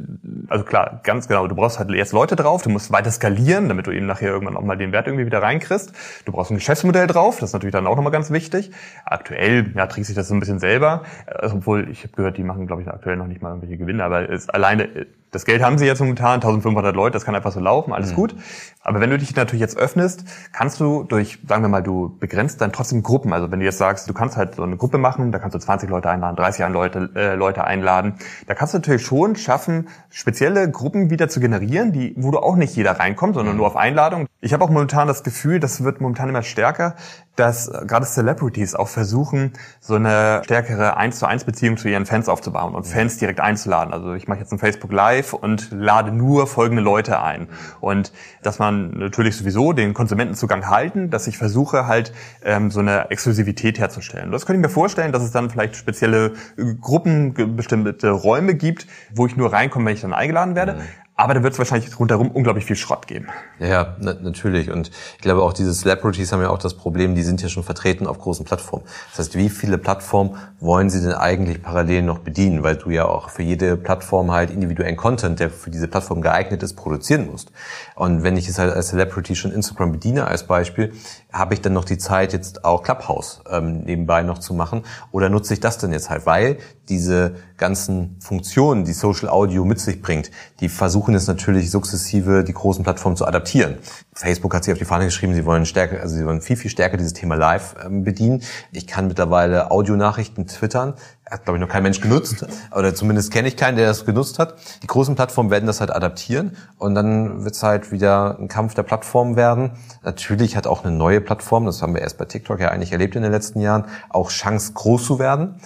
also 0.47 0.65
klar, 0.65 1.01
ganz 1.03 1.27
genau, 1.27 1.45
du 1.45 1.53
brauchst 1.53 1.77
halt 1.77 1.91
jetzt 1.91 2.11
Leute 2.11 2.35
drauf, 2.35 2.63
du 2.63 2.71
musst 2.71 2.91
weiter 2.91 3.11
skalieren, 3.11 3.69
damit 3.69 3.85
du 3.85 3.91
eben 3.91 4.07
nachher 4.07 4.29
irgendwann 4.29 4.57
auch 4.57 4.63
mal 4.63 4.75
den 4.75 4.91
Wert 4.91 5.05
irgendwie 5.05 5.27
wieder 5.27 5.43
reinkriegst. 5.43 5.91
Du 6.25 6.31
brauchst 6.31 6.49
ein 6.49 6.55
Geschäftsmodell 6.55 7.05
drauf, 7.05 7.37
das 7.39 7.49
ist 7.49 7.53
natürlich 7.53 7.73
dann 7.73 7.85
auch 7.85 7.95
nochmal 7.95 8.11
ganz 8.11 8.31
wichtig. 8.31 8.71
Aktuell, 9.05 9.71
ja, 9.75 9.85
trägt 9.85 10.07
sich 10.07 10.15
das 10.15 10.29
so 10.29 10.33
ein 10.33 10.39
bisschen 10.39 10.57
selber, 10.57 11.03
also, 11.27 11.57
obwohl 11.57 11.87
ich 11.91 12.01
habe 12.05 12.13
gehört, 12.15 12.37
die 12.37 12.43
machen, 12.43 12.65
glaube 12.65 12.81
ich, 12.81 12.87
aktuell 12.87 13.17
noch 13.17 13.27
nicht 13.27 13.43
mal 13.43 13.49
irgendwelche 13.49 13.77
Gewinne, 13.77 14.03
aber 14.03 14.27
es, 14.27 14.49
alleine 14.49 15.05
das 15.35 15.43
Geld 15.43 15.61
haben 15.61 15.77
sie 15.77 15.85
jetzt 15.85 15.99
momentan, 15.99 16.35
1500 16.35 16.95
Leute, 16.95 17.11
das 17.11 17.25
kann 17.25 17.35
einfach 17.35 17.51
so 17.51 17.59
laufen, 17.59 17.91
alles 17.91 18.11
mhm. 18.11 18.15
gut. 18.15 18.35
Aber 18.81 19.01
wenn 19.01 19.09
du 19.09 19.17
dich 19.17 19.35
natürlich 19.35 19.59
jetzt 19.59 19.77
öffnest, 19.77 20.23
kannst 20.53 20.79
du 20.79 21.03
durch, 21.03 21.39
sagen 21.45 21.61
wir 21.61 21.67
mal, 21.67 21.83
du 21.83 22.15
begrenzt 22.19 22.61
dann 22.61 22.71
trotzdem 22.71 23.03
Gruppen. 23.03 23.33
Also 23.33 23.51
wenn 23.51 23.59
du 23.59 23.65
jetzt 23.65 23.77
sagst, 23.77 24.07
du 24.07 24.13
kannst 24.13 24.37
halt 24.37 24.55
so 24.55 24.63
eine 24.63 24.77
Gruppe 24.77 24.97
machen, 24.97 25.33
da 25.33 25.39
kannst 25.39 25.53
du 25.53 25.59
20 25.59 25.89
Leute 25.89 26.09
einladen, 26.09 26.37
30 26.37 26.69
Leute, 26.69 27.09
äh, 27.15 27.35
Leute 27.35 27.65
einladen. 27.65 28.13
Da 28.47 28.53
kannst 28.53 28.73
du 28.73 28.77
natürlich 28.77 29.05
schon 29.05 29.35
schaffen, 29.35 29.89
spezielle 30.09 30.71
Gruppen 30.71 31.09
wieder 31.09 31.27
zu 31.27 31.41
generieren, 31.41 31.91
die, 31.91 32.13
wo 32.15 32.31
du 32.31 32.39
auch 32.39 32.55
nicht 32.55 32.75
jeder 32.75 32.93
reinkommt, 32.93 33.35
sondern 33.35 33.55
mhm. 33.55 33.57
nur 33.57 33.67
auf 33.67 33.75
Einladung. 33.75 34.27
Ich 34.39 34.53
habe 34.53 34.63
auch 34.63 34.69
momentan 34.69 35.07
das 35.07 35.23
Gefühl, 35.23 35.59
das 35.59 35.83
wird 35.83 35.99
momentan 35.99 36.29
immer 36.29 36.43
stärker, 36.43 36.95
dass 37.35 37.71
gerade 37.85 38.05
Celebrities 38.05 38.75
auch 38.75 38.87
versuchen, 38.87 39.53
so 39.79 39.95
eine 39.95 40.41
stärkere 40.45 40.97
1 40.97 41.19
zu 41.19 41.25
1 41.25 41.43
Beziehung 41.43 41.77
zu 41.77 41.89
ihren 41.89 42.05
Fans 42.05 42.29
aufzubauen 42.29 42.75
und 42.75 42.85
Fans 42.85 43.17
direkt 43.17 43.39
einzuladen. 43.39 43.93
Also 43.93 44.13
ich 44.13 44.27
mache 44.27 44.39
jetzt 44.39 44.51
ein 44.51 44.59
Facebook 44.59 44.91
Live 44.91 45.33
und 45.33 45.71
lade 45.71 46.11
nur 46.11 46.47
folgende 46.47 46.81
Leute 46.81 47.21
ein. 47.21 47.47
Und 47.81 48.11
dass 48.41 48.59
man 48.59 48.91
natürlich 48.91 49.37
sowieso 49.37 49.73
den 49.73 49.93
Konsumentenzugang 49.93 50.69
halten, 50.69 51.09
dass 51.09 51.27
ich 51.27 51.37
versuche 51.37 51.87
halt 51.87 52.13
ähm, 52.43 52.71
so 52.71 52.79
eine 52.79 53.09
Exklusivität 53.09 53.79
herzustellen. 53.79 54.31
Das 54.31 54.45
könnte 54.45 54.59
ich 54.59 54.67
mir 54.67 54.73
vorstellen, 54.73 55.11
dass 55.11 55.23
es 55.23 55.31
dann 55.31 55.49
vielleicht 55.49 55.75
spezielle 55.75 56.33
Gruppen, 56.79 57.55
bestimmte 57.55 58.09
Räume 58.11 58.55
gibt, 58.55 58.87
wo 59.13 59.25
ich 59.27 59.35
nur 59.35 59.51
reinkomme, 59.51 59.85
wenn 59.85 59.93
ich 59.93 60.01
dann 60.01 60.13
eingeladen 60.13 60.55
werde. 60.55 60.73
Mhm. 60.73 61.04
Aber 61.17 61.33
da 61.33 61.43
wird 61.43 61.53
es 61.53 61.59
wahrscheinlich 61.59 61.97
rundherum 61.97 62.29
unglaublich 62.29 62.65
viel 62.65 62.75
Schrott 62.75 63.07
geben. 63.07 63.27
Ja, 63.59 63.95
na, 64.01 64.15
natürlich. 64.15 64.69
Und 64.69 64.91
ich 65.15 65.21
glaube 65.21 65.43
auch 65.43 65.53
diese 65.53 65.73
Celebrities 65.73 66.33
haben 66.33 66.41
ja 66.41 66.49
auch 66.49 66.57
das 66.57 66.73
Problem, 66.73 67.15
die 67.15 67.23
sind 67.23 67.41
ja 67.41 67.47
schon 67.47 67.63
vertreten 67.63 68.05
auf 68.05 68.19
großen 68.19 68.43
Plattformen. 68.43 68.83
Das 69.11 69.19
heißt, 69.19 69.37
wie 69.37 69.47
viele 69.47 69.77
Plattformen 69.77 70.35
wollen 70.59 70.89
sie 70.89 71.01
denn 71.01 71.13
eigentlich 71.13 71.63
parallel 71.63 72.01
noch 72.01 72.19
bedienen? 72.19 72.63
Weil 72.63 72.75
du 72.75 72.89
ja 72.89 73.05
auch 73.05 73.29
für 73.29 73.43
jede 73.43 73.77
Plattform 73.77 74.31
halt 74.31 74.49
individuellen 74.49 74.97
Content, 74.97 75.39
der 75.39 75.49
für 75.49 75.69
diese 75.69 75.87
Plattform 75.87 76.21
geeignet 76.21 76.63
ist, 76.63 76.73
produzieren 76.73 77.27
musst. 77.31 77.53
Und 77.95 78.23
wenn 78.23 78.35
ich 78.35 78.49
es 78.49 78.59
halt 78.59 78.73
als 78.73 78.89
Celebrity 78.89 79.37
schon 79.37 79.53
Instagram 79.53 79.93
bediene 79.93 80.27
als 80.27 80.45
Beispiel, 80.45 80.91
habe 81.31 81.53
ich 81.53 81.61
dann 81.61 81.73
noch 81.73 81.85
die 81.85 81.97
Zeit, 81.97 82.33
jetzt 82.33 82.65
auch 82.65 82.83
Clubhouse 82.83 83.41
ähm, 83.49 83.83
nebenbei 83.83 84.21
noch 84.21 84.39
zu 84.39 84.53
machen? 84.53 84.83
Oder 85.11 85.29
nutze 85.29 85.53
ich 85.53 85.61
das 85.61 85.77
denn 85.77 85.93
jetzt 85.93 86.09
halt? 86.09 86.25
Weil 86.25 86.57
diese 86.89 87.35
ganzen 87.57 88.17
Funktionen, 88.19 88.85
die 88.85 88.93
Social 88.93 89.29
Audio 89.29 89.65
mit 89.65 89.79
sich 89.79 90.01
bringt, 90.01 90.29
die 90.59 90.69
versuchen 90.69 91.04
versuchen 91.05 91.13
jetzt 91.13 91.27
natürlich 91.27 91.69
sukzessive 91.69 92.43
die 92.43 92.53
großen 92.53 92.83
Plattformen 92.83 93.15
zu 93.15 93.27
adaptieren. 93.27 93.77
Facebook 94.13 94.55
hat 94.55 94.63
sich 94.63 94.71
auf 94.71 94.79
die 94.79 94.85
Fahne 94.85 95.05
geschrieben, 95.05 95.35
sie 95.35 95.45
wollen 95.45 95.67
stärker, 95.67 96.01
also 96.01 96.15
sie 96.15 96.25
wollen 96.25 96.41
viel, 96.41 96.55
viel 96.55 96.71
stärker 96.71 96.97
dieses 96.97 97.13
Thema 97.13 97.35
Live 97.35 97.75
ähm, 97.85 98.03
bedienen. 98.03 98.41
Ich 98.71 98.87
kann 98.87 99.07
mittlerweile 99.07 99.69
Audionachrichten 99.69 100.47
twittern. 100.47 100.95
Hat, 101.29 101.43
glaube 101.43 101.57
ich, 101.57 101.61
noch 101.61 101.69
kein 101.69 101.83
Mensch 101.83 102.01
genutzt. 102.01 102.45
Oder 102.75 102.95
zumindest 102.95 103.31
kenne 103.31 103.47
ich 103.47 103.57
keinen, 103.57 103.77
der 103.77 103.87
das 103.87 104.05
genutzt 104.05 104.39
hat. 104.39 104.55
Die 104.83 104.87
großen 104.87 105.15
Plattformen 105.15 105.51
werden 105.51 105.67
das 105.67 105.79
halt 105.79 105.91
adaptieren 105.91 106.55
und 106.77 106.95
dann 106.95 107.43
wird 107.43 107.55
es 107.55 107.61
halt 107.61 107.91
wieder 107.91 108.37
ein 108.39 108.47
Kampf 108.47 108.73
der 108.73 108.83
Plattformen 108.83 109.35
werden. 109.35 109.71
Natürlich 110.03 110.55
hat 110.55 110.65
auch 110.65 110.83
eine 110.83 110.95
neue 110.95 111.21
Plattform, 111.21 111.65
das 111.65 111.81
haben 111.81 111.93
wir 111.93 112.01
erst 112.01 112.17
bei 112.17 112.25
TikTok 112.25 112.59
ja 112.59 112.69
eigentlich 112.69 112.91
erlebt 112.91 113.15
in 113.15 113.21
den 113.21 113.31
letzten 113.31 113.59
Jahren, 113.59 113.85
auch 114.09 114.29
Chance 114.29 114.73
groß 114.73 115.05
zu 115.05 115.19
werden. 115.19 115.59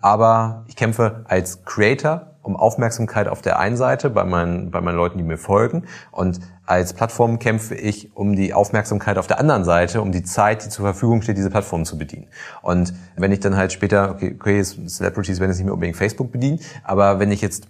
Aber 0.00 0.64
ich 0.68 0.76
kämpfe 0.76 1.24
als 1.26 1.64
Creator 1.64 2.35
um 2.46 2.56
Aufmerksamkeit 2.56 3.28
auf 3.28 3.42
der 3.42 3.58
einen 3.58 3.76
Seite 3.76 4.08
bei 4.08 4.24
meinen, 4.24 4.70
bei 4.70 4.80
meinen 4.80 4.96
Leuten, 4.96 5.18
die 5.18 5.24
mir 5.24 5.36
folgen. 5.36 5.84
Und 6.12 6.40
als 6.64 6.92
Plattform 6.92 7.38
kämpfe 7.38 7.74
ich 7.74 8.16
um 8.16 8.36
die 8.36 8.54
Aufmerksamkeit 8.54 9.18
auf 9.18 9.26
der 9.26 9.40
anderen 9.40 9.64
Seite, 9.64 10.00
um 10.00 10.12
die 10.12 10.22
Zeit, 10.22 10.64
die 10.64 10.68
zur 10.68 10.84
Verfügung 10.84 11.22
steht, 11.22 11.36
diese 11.36 11.50
Plattform 11.50 11.84
zu 11.84 11.98
bedienen. 11.98 12.28
Und 12.62 12.94
wenn 13.16 13.32
ich 13.32 13.40
dann 13.40 13.56
halt 13.56 13.72
später, 13.72 14.10
okay, 14.10 14.36
okay 14.38 14.62
Celebrities 14.62 15.40
werden 15.40 15.50
jetzt 15.50 15.58
nicht 15.58 15.66
mehr 15.66 15.74
unbedingt 15.74 15.96
Facebook 15.96 16.30
bedienen, 16.30 16.60
aber 16.84 17.18
wenn 17.18 17.32
ich 17.32 17.40
jetzt 17.40 17.66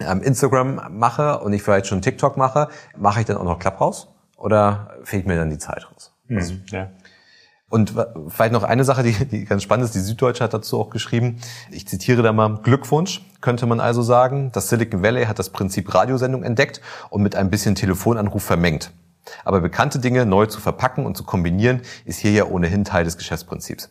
ähm, 0.00 0.22
Instagram 0.22 0.80
mache 0.90 1.38
und 1.38 1.54
ich 1.54 1.62
vielleicht 1.62 1.86
schon 1.86 2.02
TikTok 2.02 2.36
mache, 2.36 2.68
mache 2.96 3.20
ich 3.20 3.26
dann 3.26 3.38
auch 3.38 3.44
noch 3.44 3.58
Clubhouse 3.58 4.08
oder 4.36 4.90
fehlt 5.04 5.26
mir 5.26 5.36
dann 5.36 5.48
die 5.48 5.58
Zeit 5.58 5.90
raus? 5.90 6.12
Mhm, 6.28 6.62
ja. 6.66 6.90
Und 7.68 7.94
vielleicht 8.28 8.52
noch 8.52 8.62
eine 8.62 8.84
Sache, 8.84 9.02
die, 9.02 9.12
die 9.26 9.44
ganz 9.44 9.62
spannend 9.62 9.86
ist, 9.86 9.94
die 9.94 10.00
Süddeutsche 10.00 10.44
hat 10.44 10.54
dazu 10.54 10.80
auch 10.80 10.90
geschrieben. 10.90 11.38
Ich 11.70 11.88
zitiere 11.88 12.22
da 12.22 12.32
mal, 12.32 12.60
Glückwunsch, 12.62 13.24
könnte 13.40 13.66
man 13.66 13.80
also 13.80 14.02
sagen. 14.02 14.52
Das 14.52 14.68
Silicon 14.68 15.02
Valley 15.02 15.24
hat 15.24 15.38
das 15.38 15.50
Prinzip 15.50 15.92
Radiosendung 15.92 16.44
entdeckt 16.44 16.80
und 17.10 17.22
mit 17.22 17.34
ein 17.34 17.50
bisschen 17.50 17.74
Telefonanruf 17.74 18.44
vermengt. 18.44 18.92
Aber 19.44 19.60
bekannte 19.60 19.98
Dinge 19.98 20.24
neu 20.26 20.46
zu 20.46 20.60
verpacken 20.60 21.04
und 21.04 21.16
zu 21.16 21.24
kombinieren, 21.24 21.82
ist 22.04 22.20
hier 22.20 22.30
ja 22.30 22.44
ohnehin 22.44 22.84
Teil 22.84 23.04
des 23.04 23.18
Geschäftsprinzips. 23.18 23.90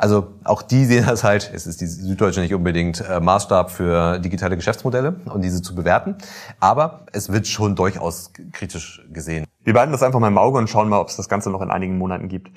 Also 0.00 0.28
auch 0.44 0.62
die 0.62 0.86
sehen 0.86 1.04
das 1.06 1.24
halt, 1.24 1.50
es 1.52 1.66
ist 1.66 1.82
die 1.82 1.86
Süddeutsche 1.86 2.40
nicht 2.40 2.54
unbedingt 2.54 3.06
äh, 3.06 3.20
Maßstab 3.20 3.70
für 3.70 4.18
digitale 4.18 4.56
Geschäftsmodelle 4.56 5.20
und 5.26 5.42
diese 5.42 5.60
zu 5.60 5.74
bewerten, 5.74 6.16
aber 6.58 7.04
es 7.12 7.30
wird 7.30 7.46
schon 7.46 7.76
durchaus 7.76 8.32
kritisch 8.52 9.02
gesehen. 9.12 9.44
Wir 9.62 9.74
behalten 9.74 9.92
das 9.92 10.02
einfach 10.02 10.18
mal 10.18 10.28
im 10.28 10.38
Auge 10.38 10.56
und 10.56 10.70
schauen 10.70 10.88
mal, 10.88 11.00
ob 11.00 11.08
es 11.08 11.16
das 11.16 11.28
Ganze 11.28 11.50
noch 11.50 11.60
in 11.60 11.70
einigen 11.70 11.98
Monaten 11.98 12.28
gibt. 12.28 12.50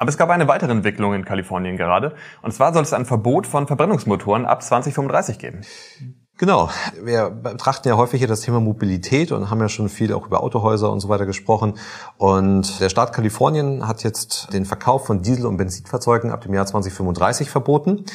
Aber 0.00 0.08
es 0.08 0.16
gab 0.16 0.30
eine 0.30 0.48
weitere 0.48 0.72
Entwicklung 0.72 1.12
in 1.12 1.26
Kalifornien 1.26 1.76
gerade. 1.76 2.14
Und 2.40 2.52
zwar 2.52 2.72
soll 2.72 2.82
es 2.82 2.94
ein 2.94 3.04
Verbot 3.04 3.46
von 3.46 3.66
Verbrennungsmotoren 3.66 4.46
ab 4.46 4.62
2035 4.62 5.38
geben. 5.38 5.60
Genau. 6.38 6.70
Wir 7.02 7.28
betrachten 7.28 7.86
ja 7.86 7.98
häufig 7.98 8.18
hier 8.18 8.26
das 8.26 8.40
Thema 8.40 8.60
Mobilität 8.60 9.30
und 9.30 9.50
haben 9.50 9.60
ja 9.60 9.68
schon 9.68 9.90
viel 9.90 10.14
auch 10.14 10.24
über 10.24 10.42
Autohäuser 10.42 10.90
und 10.90 11.00
so 11.00 11.10
weiter 11.10 11.26
gesprochen. 11.26 11.74
Und 12.16 12.80
der 12.80 12.88
Staat 12.88 13.12
Kalifornien 13.12 13.86
hat 13.86 14.02
jetzt 14.02 14.50
den 14.54 14.64
Verkauf 14.64 15.04
von 15.04 15.20
Diesel- 15.20 15.44
und 15.44 15.58
Benzinfahrzeugen 15.58 16.30
ab 16.30 16.40
dem 16.40 16.54
Jahr 16.54 16.64
2035 16.64 17.50
verboten. 17.50 18.06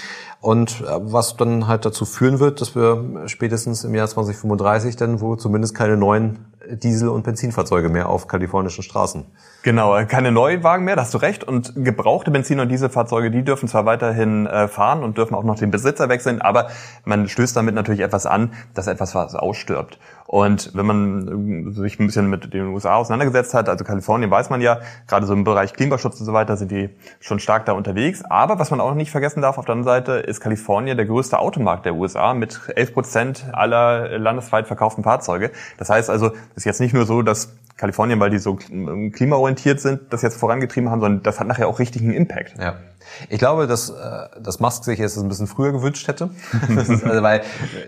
Und 0.41 0.81
äh, 0.81 0.85
was 0.87 1.37
dann 1.37 1.67
halt 1.67 1.85
dazu 1.85 2.05
führen 2.05 2.39
wird, 2.39 2.61
dass 2.61 2.73
wir 2.73 3.27
spätestens 3.27 3.83
im 3.83 3.93
Jahr 3.93 4.07
2035 4.07 4.95
dann 4.95 5.21
wo 5.21 5.35
zumindest 5.35 5.75
keine 5.75 5.97
neuen 5.97 6.51
Diesel- 6.67 7.09
und 7.09 7.21
Benzinfahrzeuge 7.21 7.89
mehr 7.89 8.09
auf 8.09 8.27
kalifornischen 8.27 8.81
Straßen. 8.81 9.27
Genau, 9.65 9.97
keine 10.05 10.31
Neuwagen 10.31 10.85
mehr, 10.85 10.95
da 10.95 11.01
hast 11.01 11.15
du 11.15 11.17
recht. 11.17 11.43
Und 11.43 11.73
gebrauchte 11.75 12.29
Benzin- 12.29 12.59
und 12.59 12.69
Dieselfahrzeuge, 12.69 13.31
die 13.31 13.43
dürfen 13.43 13.67
zwar 13.67 13.83
weiterhin 13.87 14.45
äh, 14.45 14.67
fahren 14.67 15.01
und 15.01 15.17
dürfen 15.17 15.33
auch 15.33 15.43
noch 15.43 15.55
den 15.57 15.71
Besitzer 15.71 16.07
wechseln, 16.07 16.39
aber 16.39 16.67
man 17.03 17.27
stößt 17.27 17.57
damit 17.57 17.73
natürlich 17.73 18.01
etwas 18.01 18.27
an, 18.27 18.53
dass 18.75 18.85
etwas 18.85 19.15
was 19.15 19.33
ausstirbt. 19.33 19.97
Und 20.27 20.69
wenn 20.75 20.85
man 20.85 21.67
äh, 21.67 21.71
sich 21.71 21.99
ein 21.99 22.05
bisschen 22.05 22.29
mit 22.29 22.53
den 22.53 22.67
USA 22.67 22.97
auseinandergesetzt 22.97 23.55
hat, 23.55 23.67
also 23.67 23.83
Kalifornien 23.83 24.29
weiß 24.29 24.51
man 24.51 24.61
ja, 24.61 24.81
gerade 25.07 25.25
so 25.25 25.33
im 25.33 25.43
Bereich 25.43 25.73
Klimaschutz 25.73 26.19
und 26.19 26.27
so 26.27 26.33
weiter 26.33 26.57
sind 26.57 26.69
die 26.69 26.91
schon 27.19 27.39
stark 27.39 27.65
da 27.65 27.71
unterwegs. 27.71 28.23
Aber 28.23 28.59
was 28.59 28.69
man 28.69 28.79
auch 28.79 28.93
nicht 28.93 29.09
vergessen 29.09 29.41
darf 29.41 29.57
auf 29.57 29.65
der 29.65 29.73
anderen 29.73 29.95
Seite, 29.95 30.11
ist 30.11 30.41
Kalifornien 30.41 30.95
der 30.95 31.07
größte 31.07 31.39
Automarkt 31.39 31.87
der 31.87 31.95
USA 31.95 32.35
mit 32.35 32.61
11 32.75 32.93
Prozent 32.93 33.45
aller 33.51 34.19
landesweit 34.19 34.67
verkauften 34.67 35.03
Fahrzeuge. 35.03 35.49
Das 35.79 35.89
heißt 35.89 36.11
also, 36.11 36.33
es 36.51 36.57
ist 36.57 36.65
jetzt 36.65 36.81
nicht 36.81 36.93
nur 36.93 37.07
so, 37.07 37.23
dass 37.23 37.55
Kalifornien, 37.77 38.19
weil 38.21 38.29
die 38.29 38.37
so 38.37 38.55
klimaorientiert 38.55 39.81
sind, 39.81 40.13
das 40.13 40.21
jetzt 40.21 40.37
vorangetrieben 40.37 40.89
haben, 40.89 41.01
sondern 41.01 41.23
das 41.23 41.41
hat 41.41 41.47
nachher 41.47 41.67
auch 41.67 41.79
richtig 41.79 42.01
einen 42.01 42.13
Impact. 42.13 42.55
Ja. 42.57 42.75
Ich 43.29 43.37
glaube, 43.37 43.67
dass, 43.67 43.89
äh, 43.89 43.93
dass 44.41 44.59
Musk 44.59 44.85
sich 44.85 44.97
jetzt 44.97 45.17
ein 45.17 45.27
bisschen 45.27 45.47
früher 45.47 45.73
gewünscht 45.73 46.07
hätte. 46.07 46.29
Das 46.75 46.89
ist, 46.89 47.03
also, 47.03 47.21
weil 47.21 47.41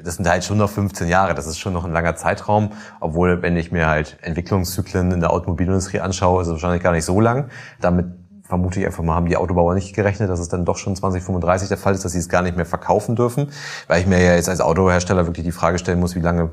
das 0.03 0.15
sind 0.15 0.27
halt 0.27 0.43
schon 0.43 0.57
noch 0.57 0.69
15 0.69 1.07
Jahre, 1.07 1.33
das 1.33 1.47
ist 1.47 1.57
schon 1.57 1.73
noch 1.73 1.85
ein 1.85 1.91
langer 1.91 2.15
Zeitraum. 2.15 2.71
Obwohl, 2.99 3.41
wenn 3.41 3.55
ich 3.55 3.71
mir 3.71 3.87
halt 3.87 4.17
Entwicklungszyklen 4.21 5.11
in 5.11 5.19
der 5.21 5.31
Automobilindustrie 5.31 5.99
anschaue, 5.99 6.41
ist 6.41 6.47
es 6.47 6.53
wahrscheinlich 6.53 6.83
gar 6.83 6.91
nicht 6.91 7.05
so 7.05 7.19
lang. 7.19 7.49
Damit 7.79 8.07
vermute 8.43 8.79
ich 8.79 8.85
einfach 8.85 9.03
mal, 9.03 9.15
haben 9.15 9.27
die 9.27 9.37
Autobauer 9.37 9.73
nicht 9.73 9.93
gerechnet, 9.93 10.29
dass 10.29 10.39
es 10.39 10.49
dann 10.49 10.65
doch 10.65 10.77
schon 10.77 10.95
2035 10.95 11.69
der 11.69 11.77
Fall 11.77 11.93
ist, 11.93 12.05
dass 12.05 12.13
sie 12.13 12.19
es 12.19 12.29
gar 12.29 12.41
nicht 12.41 12.55
mehr 12.55 12.65
verkaufen 12.65 13.15
dürfen. 13.15 13.51
Weil 13.87 14.01
ich 14.01 14.07
mir 14.07 14.21
ja 14.21 14.35
jetzt 14.35 14.49
als 14.49 14.61
Autohersteller 14.61 15.27
wirklich 15.27 15.45
die 15.45 15.51
Frage 15.51 15.79
stellen 15.79 15.99
muss, 15.99 16.15
wie 16.15 16.21
lange 16.21 16.51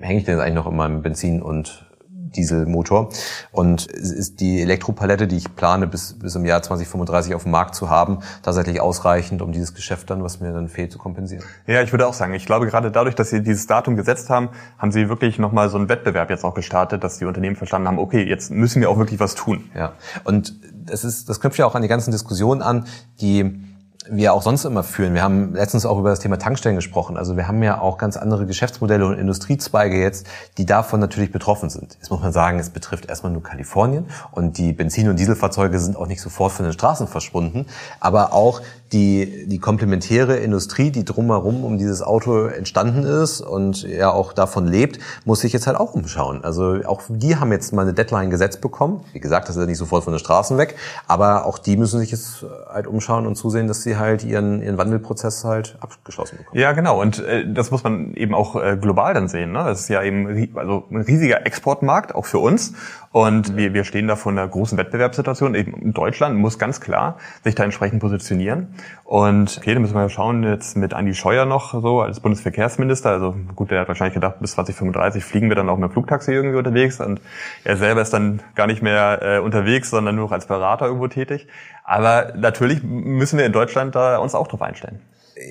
hänge 0.00 0.20
ich 0.20 0.24
denn 0.24 0.40
eigentlich 0.40 0.54
noch 0.54 0.66
in 0.66 0.76
meinem 0.76 1.02
Benzin- 1.02 1.42
und 1.42 1.89
Dieselmotor. 2.36 3.10
Und 3.52 3.86
ist 3.86 4.40
die 4.40 4.60
Elektropalette, 4.60 5.26
die 5.26 5.36
ich 5.36 5.54
plane, 5.54 5.86
bis, 5.86 6.18
bis 6.18 6.34
im 6.34 6.44
Jahr 6.44 6.62
2035 6.62 7.34
auf 7.34 7.44
dem 7.44 7.52
Markt 7.52 7.74
zu 7.74 7.90
haben, 7.90 8.20
tatsächlich 8.42 8.80
ausreichend, 8.80 9.42
um 9.42 9.52
dieses 9.52 9.74
Geschäft 9.74 10.10
dann, 10.10 10.22
was 10.22 10.40
mir 10.40 10.52
dann 10.52 10.68
fehlt, 10.68 10.92
zu 10.92 10.98
kompensieren? 10.98 11.44
Ja, 11.66 11.82
ich 11.82 11.92
würde 11.92 12.06
auch 12.06 12.14
sagen, 12.14 12.34
ich 12.34 12.46
glaube 12.46 12.66
gerade 12.66 12.90
dadurch, 12.90 13.14
dass 13.14 13.30
Sie 13.30 13.42
dieses 13.42 13.66
Datum 13.66 13.96
gesetzt 13.96 14.30
haben, 14.30 14.50
haben 14.78 14.92
Sie 14.92 15.08
wirklich 15.08 15.38
nochmal 15.38 15.68
so 15.68 15.78
einen 15.78 15.88
Wettbewerb 15.88 16.30
jetzt 16.30 16.44
auch 16.44 16.54
gestartet, 16.54 17.04
dass 17.04 17.18
die 17.18 17.24
Unternehmen 17.24 17.56
verstanden 17.56 17.88
haben, 17.88 17.98
okay, 17.98 18.22
jetzt 18.22 18.50
müssen 18.50 18.80
wir 18.80 18.90
auch 18.90 18.98
wirklich 18.98 19.20
was 19.20 19.34
tun. 19.34 19.70
Ja, 19.74 19.92
und 20.24 20.54
das 20.72 21.04
ist, 21.04 21.28
das 21.28 21.40
knüpft 21.40 21.58
ja 21.58 21.66
auch 21.66 21.74
an 21.74 21.82
die 21.82 21.88
ganzen 21.88 22.10
Diskussionen 22.10 22.62
an, 22.62 22.86
die 23.20 23.69
wir 24.08 24.32
auch 24.32 24.40
sonst 24.40 24.64
immer 24.64 24.82
führen. 24.82 25.12
Wir 25.12 25.22
haben 25.22 25.54
letztens 25.54 25.84
auch 25.84 25.98
über 25.98 26.08
das 26.08 26.20
Thema 26.20 26.38
Tankstellen 26.38 26.76
gesprochen. 26.76 27.18
Also 27.18 27.36
wir 27.36 27.46
haben 27.46 27.62
ja 27.62 27.80
auch 27.80 27.98
ganz 27.98 28.16
andere 28.16 28.46
Geschäftsmodelle 28.46 29.06
und 29.06 29.18
Industriezweige 29.18 30.00
jetzt, 30.00 30.26
die 30.56 30.64
davon 30.64 31.00
natürlich 31.00 31.32
betroffen 31.32 31.68
sind. 31.68 31.96
Jetzt 32.00 32.10
muss 32.10 32.20
man 32.20 32.32
sagen, 32.32 32.58
es 32.58 32.70
betrifft 32.70 33.06
erstmal 33.06 33.30
nur 33.32 33.42
Kalifornien 33.42 34.06
und 34.32 34.56
die 34.56 34.72
Benzin- 34.72 35.08
und 35.10 35.18
Dieselfahrzeuge 35.18 35.78
sind 35.78 35.96
auch 35.96 36.06
nicht 36.06 36.22
sofort 36.22 36.52
von 36.52 36.64
den 36.64 36.72
Straßen 36.72 37.08
verschwunden. 37.08 37.66
Aber 38.00 38.32
auch 38.32 38.62
die, 38.92 39.46
die 39.46 39.58
komplementäre 39.58 40.36
Industrie, 40.36 40.90
die 40.90 41.04
drumherum 41.04 41.64
um 41.64 41.78
dieses 41.78 42.02
Auto 42.02 42.46
entstanden 42.46 43.04
ist 43.04 43.40
und 43.40 43.82
ja 43.82 44.10
auch 44.10 44.32
davon 44.32 44.66
lebt, 44.66 44.98
muss 45.24 45.40
sich 45.40 45.52
jetzt 45.52 45.66
halt 45.66 45.76
auch 45.76 45.94
umschauen. 45.94 46.42
Also 46.42 46.78
auch 46.86 47.02
die 47.08 47.36
haben 47.36 47.52
jetzt 47.52 47.72
mal 47.72 47.82
eine 47.82 47.92
Deadline 47.92 48.30
gesetzt 48.30 48.60
bekommen. 48.60 49.04
Wie 49.12 49.20
gesagt, 49.20 49.48
das 49.48 49.56
ist 49.56 49.60
ja 49.60 49.66
nicht 49.66 49.78
sofort 49.78 50.04
von 50.04 50.12
den 50.12 50.18
Straßen 50.18 50.58
weg, 50.58 50.76
aber 51.06 51.46
auch 51.46 51.58
die 51.58 51.76
müssen 51.76 52.00
sich 52.00 52.10
jetzt 52.10 52.44
halt 52.68 52.86
umschauen 52.86 53.26
und 53.26 53.36
zusehen, 53.36 53.68
dass 53.68 53.82
sie 53.82 53.89
halt 53.96 54.24
ihren, 54.24 54.62
ihren 54.62 54.78
Wandelprozess 54.78 55.44
halt 55.44 55.76
abgeschlossen 55.80 56.38
bekommen. 56.38 56.60
Ja, 56.60 56.72
genau. 56.72 57.00
Und 57.00 57.18
äh, 57.24 57.50
das 57.52 57.70
muss 57.70 57.84
man 57.84 58.14
eben 58.14 58.34
auch 58.34 58.56
äh, 58.56 58.76
global 58.80 59.14
dann 59.14 59.28
sehen. 59.28 59.52
Ne? 59.52 59.64
Das 59.64 59.80
ist 59.80 59.88
ja 59.88 60.02
eben 60.02 60.50
also 60.56 60.84
ein 60.90 61.02
riesiger 61.02 61.46
Exportmarkt, 61.46 62.14
auch 62.14 62.26
für 62.26 62.38
uns. 62.38 62.74
Und 63.12 63.56
wir, 63.56 63.74
wir 63.74 63.82
stehen 63.82 64.06
da 64.06 64.14
vor 64.14 64.30
einer 64.30 64.46
großen 64.46 64.78
Wettbewerbssituation. 64.78 65.56
Eben 65.56 65.92
Deutschland 65.92 66.38
muss 66.38 66.58
ganz 66.60 66.80
klar 66.80 67.18
sich 67.42 67.56
da 67.56 67.64
entsprechend 67.64 68.00
positionieren. 68.00 68.68
Und 69.02 69.58
okay, 69.58 69.74
da 69.74 69.80
müssen 69.80 69.94
wir 69.94 70.08
schauen, 70.08 70.44
jetzt 70.44 70.76
mit 70.76 70.94
Andi 70.94 71.14
Scheuer 71.14 71.44
noch 71.44 71.72
so 71.72 72.00
als 72.00 72.20
Bundesverkehrsminister. 72.20 73.10
Also 73.10 73.34
gut, 73.56 73.72
der 73.72 73.80
hat 73.80 73.88
wahrscheinlich 73.88 74.14
gedacht, 74.14 74.36
bis 74.40 74.52
2035 74.52 75.24
fliegen 75.24 75.48
wir 75.48 75.56
dann 75.56 75.68
auch 75.68 75.76
mit 75.76 75.90
dem 75.90 75.92
Flugtaxi 75.92 76.32
irgendwie 76.32 76.56
unterwegs. 76.56 77.00
Und 77.00 77.20
er 77.64 77.76
selber 77.76 78.00
ist 78.00 78.12
dann 78.12 78.40
gar 78.54 78.68
nicht 78.68 78.80
mehr 78.82 79.18
äh, 79.22 79.38
unterwegs, 79.40 79.90
sondern 79.90 80.14
nur 80.14 80.26
noch 80.26 80.32
als 80.32 80.46
Berater 80.46 80.86
irgendwo 80.86 81.08
tätig. 81.08 81.48
Aber 81.90 82.34
natürlich 82.36 82.84
müssen 82.84 83.36
wir 83.36 83.44
in 83.44 83.52
Deutschland 83.52 83.96
da 83.96 84.18
uns 84.18 84.36
auch 84.36 84.46
drauf 84.46 84.62
einstellen. 84.62 85.00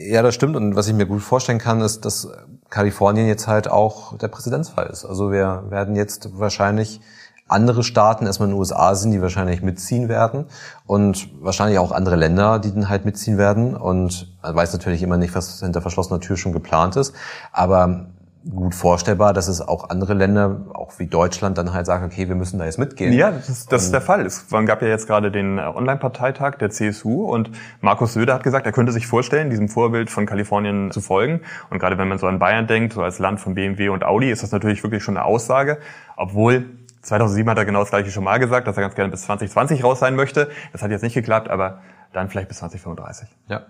Ja, 0.08 0.22
das 0.22 0.36
stimmt. 0.36 0.56
Und 0.56 0.74
was 0.74 0.88
ich 0.88 0.94
mir 0.94 1.06
gut 1.06 1.22
vorstellen 1.22 1.60
kann, 1.60 1.82
ist, 1.82 2.06
dass 2.06 2.30
Kalifornien 2.70 3.28
jetzt 3.28 3.48
halt 3.48 3.70
auch 3.70 4.18
der 4.18 4.30
Präzedenzfall 4.30 4.88
ist. 4.88 5.04
Also 5.04 5.34
wir 5.34 5.66
werden 5.70 5.98
jetzt 5.98 6.40
wahrscheinlich 6.40 7.02
andere 7.50 7.84
Staaten 7.84 8.26
erstmal 8.26 8.48
in 8.48 8.56
den 8.56 8.60
USA 8.60 8.96
sind, 8.96 9.12
die 9.12 9.22
wahrscheinlich 9.22 9.62
mitziehen 9.62 10.08
werden 10.08 10.46
und 10.86 11.28
wahrscheinlich 11.44 11.78
auch 11.78 11.92
andere 11.92 12.16
Länder, 12.16 12.60
die 12.60 12.74
dann 12.74 12.88
halt 12.88 13.04
mitziehen 13.04 13.38
werden 13.38 13.76
und 13.76 14.32
man 14.42 14.56
weiß 14.56 14.72
natürlich 14.72 15.04
immer 15.04 15.18
nicht, 15.18 15.36
was 15.36 15.60
hinter 15.60 15.82
verschlossener 15.82 16.22
Tür 16.22 16.38
schon 16.38 16.54
geplant 16.54 16.96
ist, 16.96 17.14
aber 17.52 18.06
gut 18.48 18.74
vorstellbar, 18.74 19.34
dass 19.34 19.48
es 19.48 19.62
auch 19.62 19.90
andere 19.90 20.14
Länder, 20.14 20.62
auch 20.74 20.94
wie 20.98 21.08
Deutschland, 21.08 21.58
dann 21.58 21.74
halt 21.74 21.86
sagen, 21.86 22.06
okay, 22.06 22.30
wir 22.30 22.36
müssen 22.36 22.58
da 22.58 22.66
jetzt 22.66 22.80
mitgehen. 22.80 23.12
Ja, 23.14 23.32
das 23.32 23.50
ist, 23.50 23.72
das 23.72 23.84
ist 23.84 23.94
der 23.94 24.02
Fall. 24.02 24.26
Es 24.26 24.48
gab 24.50 24.82
ja 24.82 24.88
jetzt 24.88 25.08
gerade 25.08 25.30
den 25.30 25.58
äh, 25.58 25.62
Online-Parteitag 25.62 26.56
der 26.58 26.70
CSU 26.70 27.26
und 27.26 27.52
Markus 27.82 28.14
Söder 28.14 28.34
hat 28.34 28.44
gesagt, 28.44 28.66
er 28.66 28.72
könnte 28.72 28.94
sich 28.94 29.08
vorstellen, 29.08 29.50
diesem 29.50 29.68
Vorbild 29.68 30.10
von 30.10 30.26
Kalifornien 30.26 30.92
zu 30.92 31.02
folgen. 31.02 31.42
Und 31.70 31.80
gerade 31.80 31.98
wenn 31.98 32.08
man 32.08 32.18
so 32.18 32.28
an 32.28 32.40
Bayern 32.40 32.68
denkt, 32.68 32.94
so 32.94 33.02
als 33.02 33.20
Land 33.20 33.42
von 33.42 33.56
BMW 33.56 33.90
und 33.90 34.06
Audi, 34.06 34.32
ist 34.32 34.42
das 34.42 34.52
natürlich 34.52 34.84
wirklich 34.84 35.04
schon 35.04 35.18
eine 35.18 35.26
Aussage, 35.26 35.78
obwohl 36.16 36.66
2007 37.02 37.50
hat 37.50 37.58
er 37.58 37.66
genau 37.66 37.80
das 37.80 37.90
gleiche 37.90 38.12
schon 38.12 38.24
mal 38.24 38.40
gesagt, 38.40 38.68
dass 38.68 38.78
er 38.78 38.82
ganz 38.82 38.96
gerne 38.96 39.12
bis 39.12 39.24
2020 39.24 39.84
raus 39.84 40.00
sein 40.00 40.16
möchte. 40.16 40.50
Das 40.72 40.82
hat 40.82 40.92
jetzt 40.92 41.02
nicht 41.02 41.14
geklappt, 41.14 41.50
aber 41.50 41.82
dann 42.14 42.30
vielleicht 42.30 42.48
bis 42.48 42.58
2035. 42.60 43.28
Ja. 43.48 43.62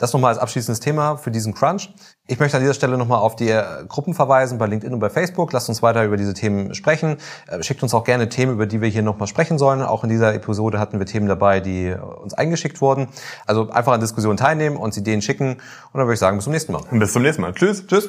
Das 0.00 0.14
nochmal 0.14 0.32
als 0.32 0.38
abschließendes 0.38 0.80
Thema 0.80 1.18
für 1.18 1.30
diesen 1.30 1.52
Crunch. 1.52 1.92
Ich 2.26 2.38
möchte 2.40 2.56
an 2.56 2.62
dieser 2.62 2.72
Stelle 2.72 2.96
nochmal 2.96 3.18
auf 3.18 3.36
die 3.36 3.50
äh, 3.50 3.62
Gruppen 3.86 4.14
verweisen 4.14 4.56
bei 4.56 4.66
LinkedIn 4.66 4.94
und 4.94 4.98
bei 4.98 5.10
Facebook. 5.10 5.52
Lasst 5.52 5.68
uns 5.68 5.82
weiter 5.82 6.04
über 6.04 6.16
diese 6.16 6.32
Themen 6.32 6.74
sprechen. 6.74 7.18
Äh, 7.46 7.62
schickt 7.62 7.82
uns 7.82 7.92
auch 7.92 8.04
gerne 8.04 8.30
Themen, 8.30 8.52
über 8.52 8.66
die 8.66 8.80
wir 8.80 8.88
hier 8.88 9.02
nochmal 9.02 9.28
sprechen 9.28 9.58
sollen. 9.58 9.82
Auch 9.82 10.02
in 10.02 10.08
dieser 10.08 10.34
Episode 10.34 10.78
hatten 10.78 10.98
wir 10.98 11.06
Themen 11.06 11.28
dabei, 11.28 11.60
die 11.60 11.94
uns 12.22 12.32
eingeschickt 12.32 12.80
wurden. 12.80 13.08
Also 13.46 13.68
einfach 13.70 13.92
an 13.92 14.00
Diskussionen 14.00 14.38
teilnehmen, 14.38 14.76
uns 14.76 14.96
Ideen 14.96 15.20
schicken. 15.20 15.50
Und 15.52 15.60
dann 15.92 16.04
würde 16.06 16.14
ich 16.14 16.20
sagen, 16.20 16.38
bis 16.38 16.44
zum 16.44 16.54
nächsten 16.54 16.72
Mal. 16.72 16.82
Bis 16.90 17.12
zum 17.12 17.22
nächsten 17.22 17.42
Mal. 17.42 17.52
Tschüss. 17.52 17.86
Tschüss. 17.86 18.08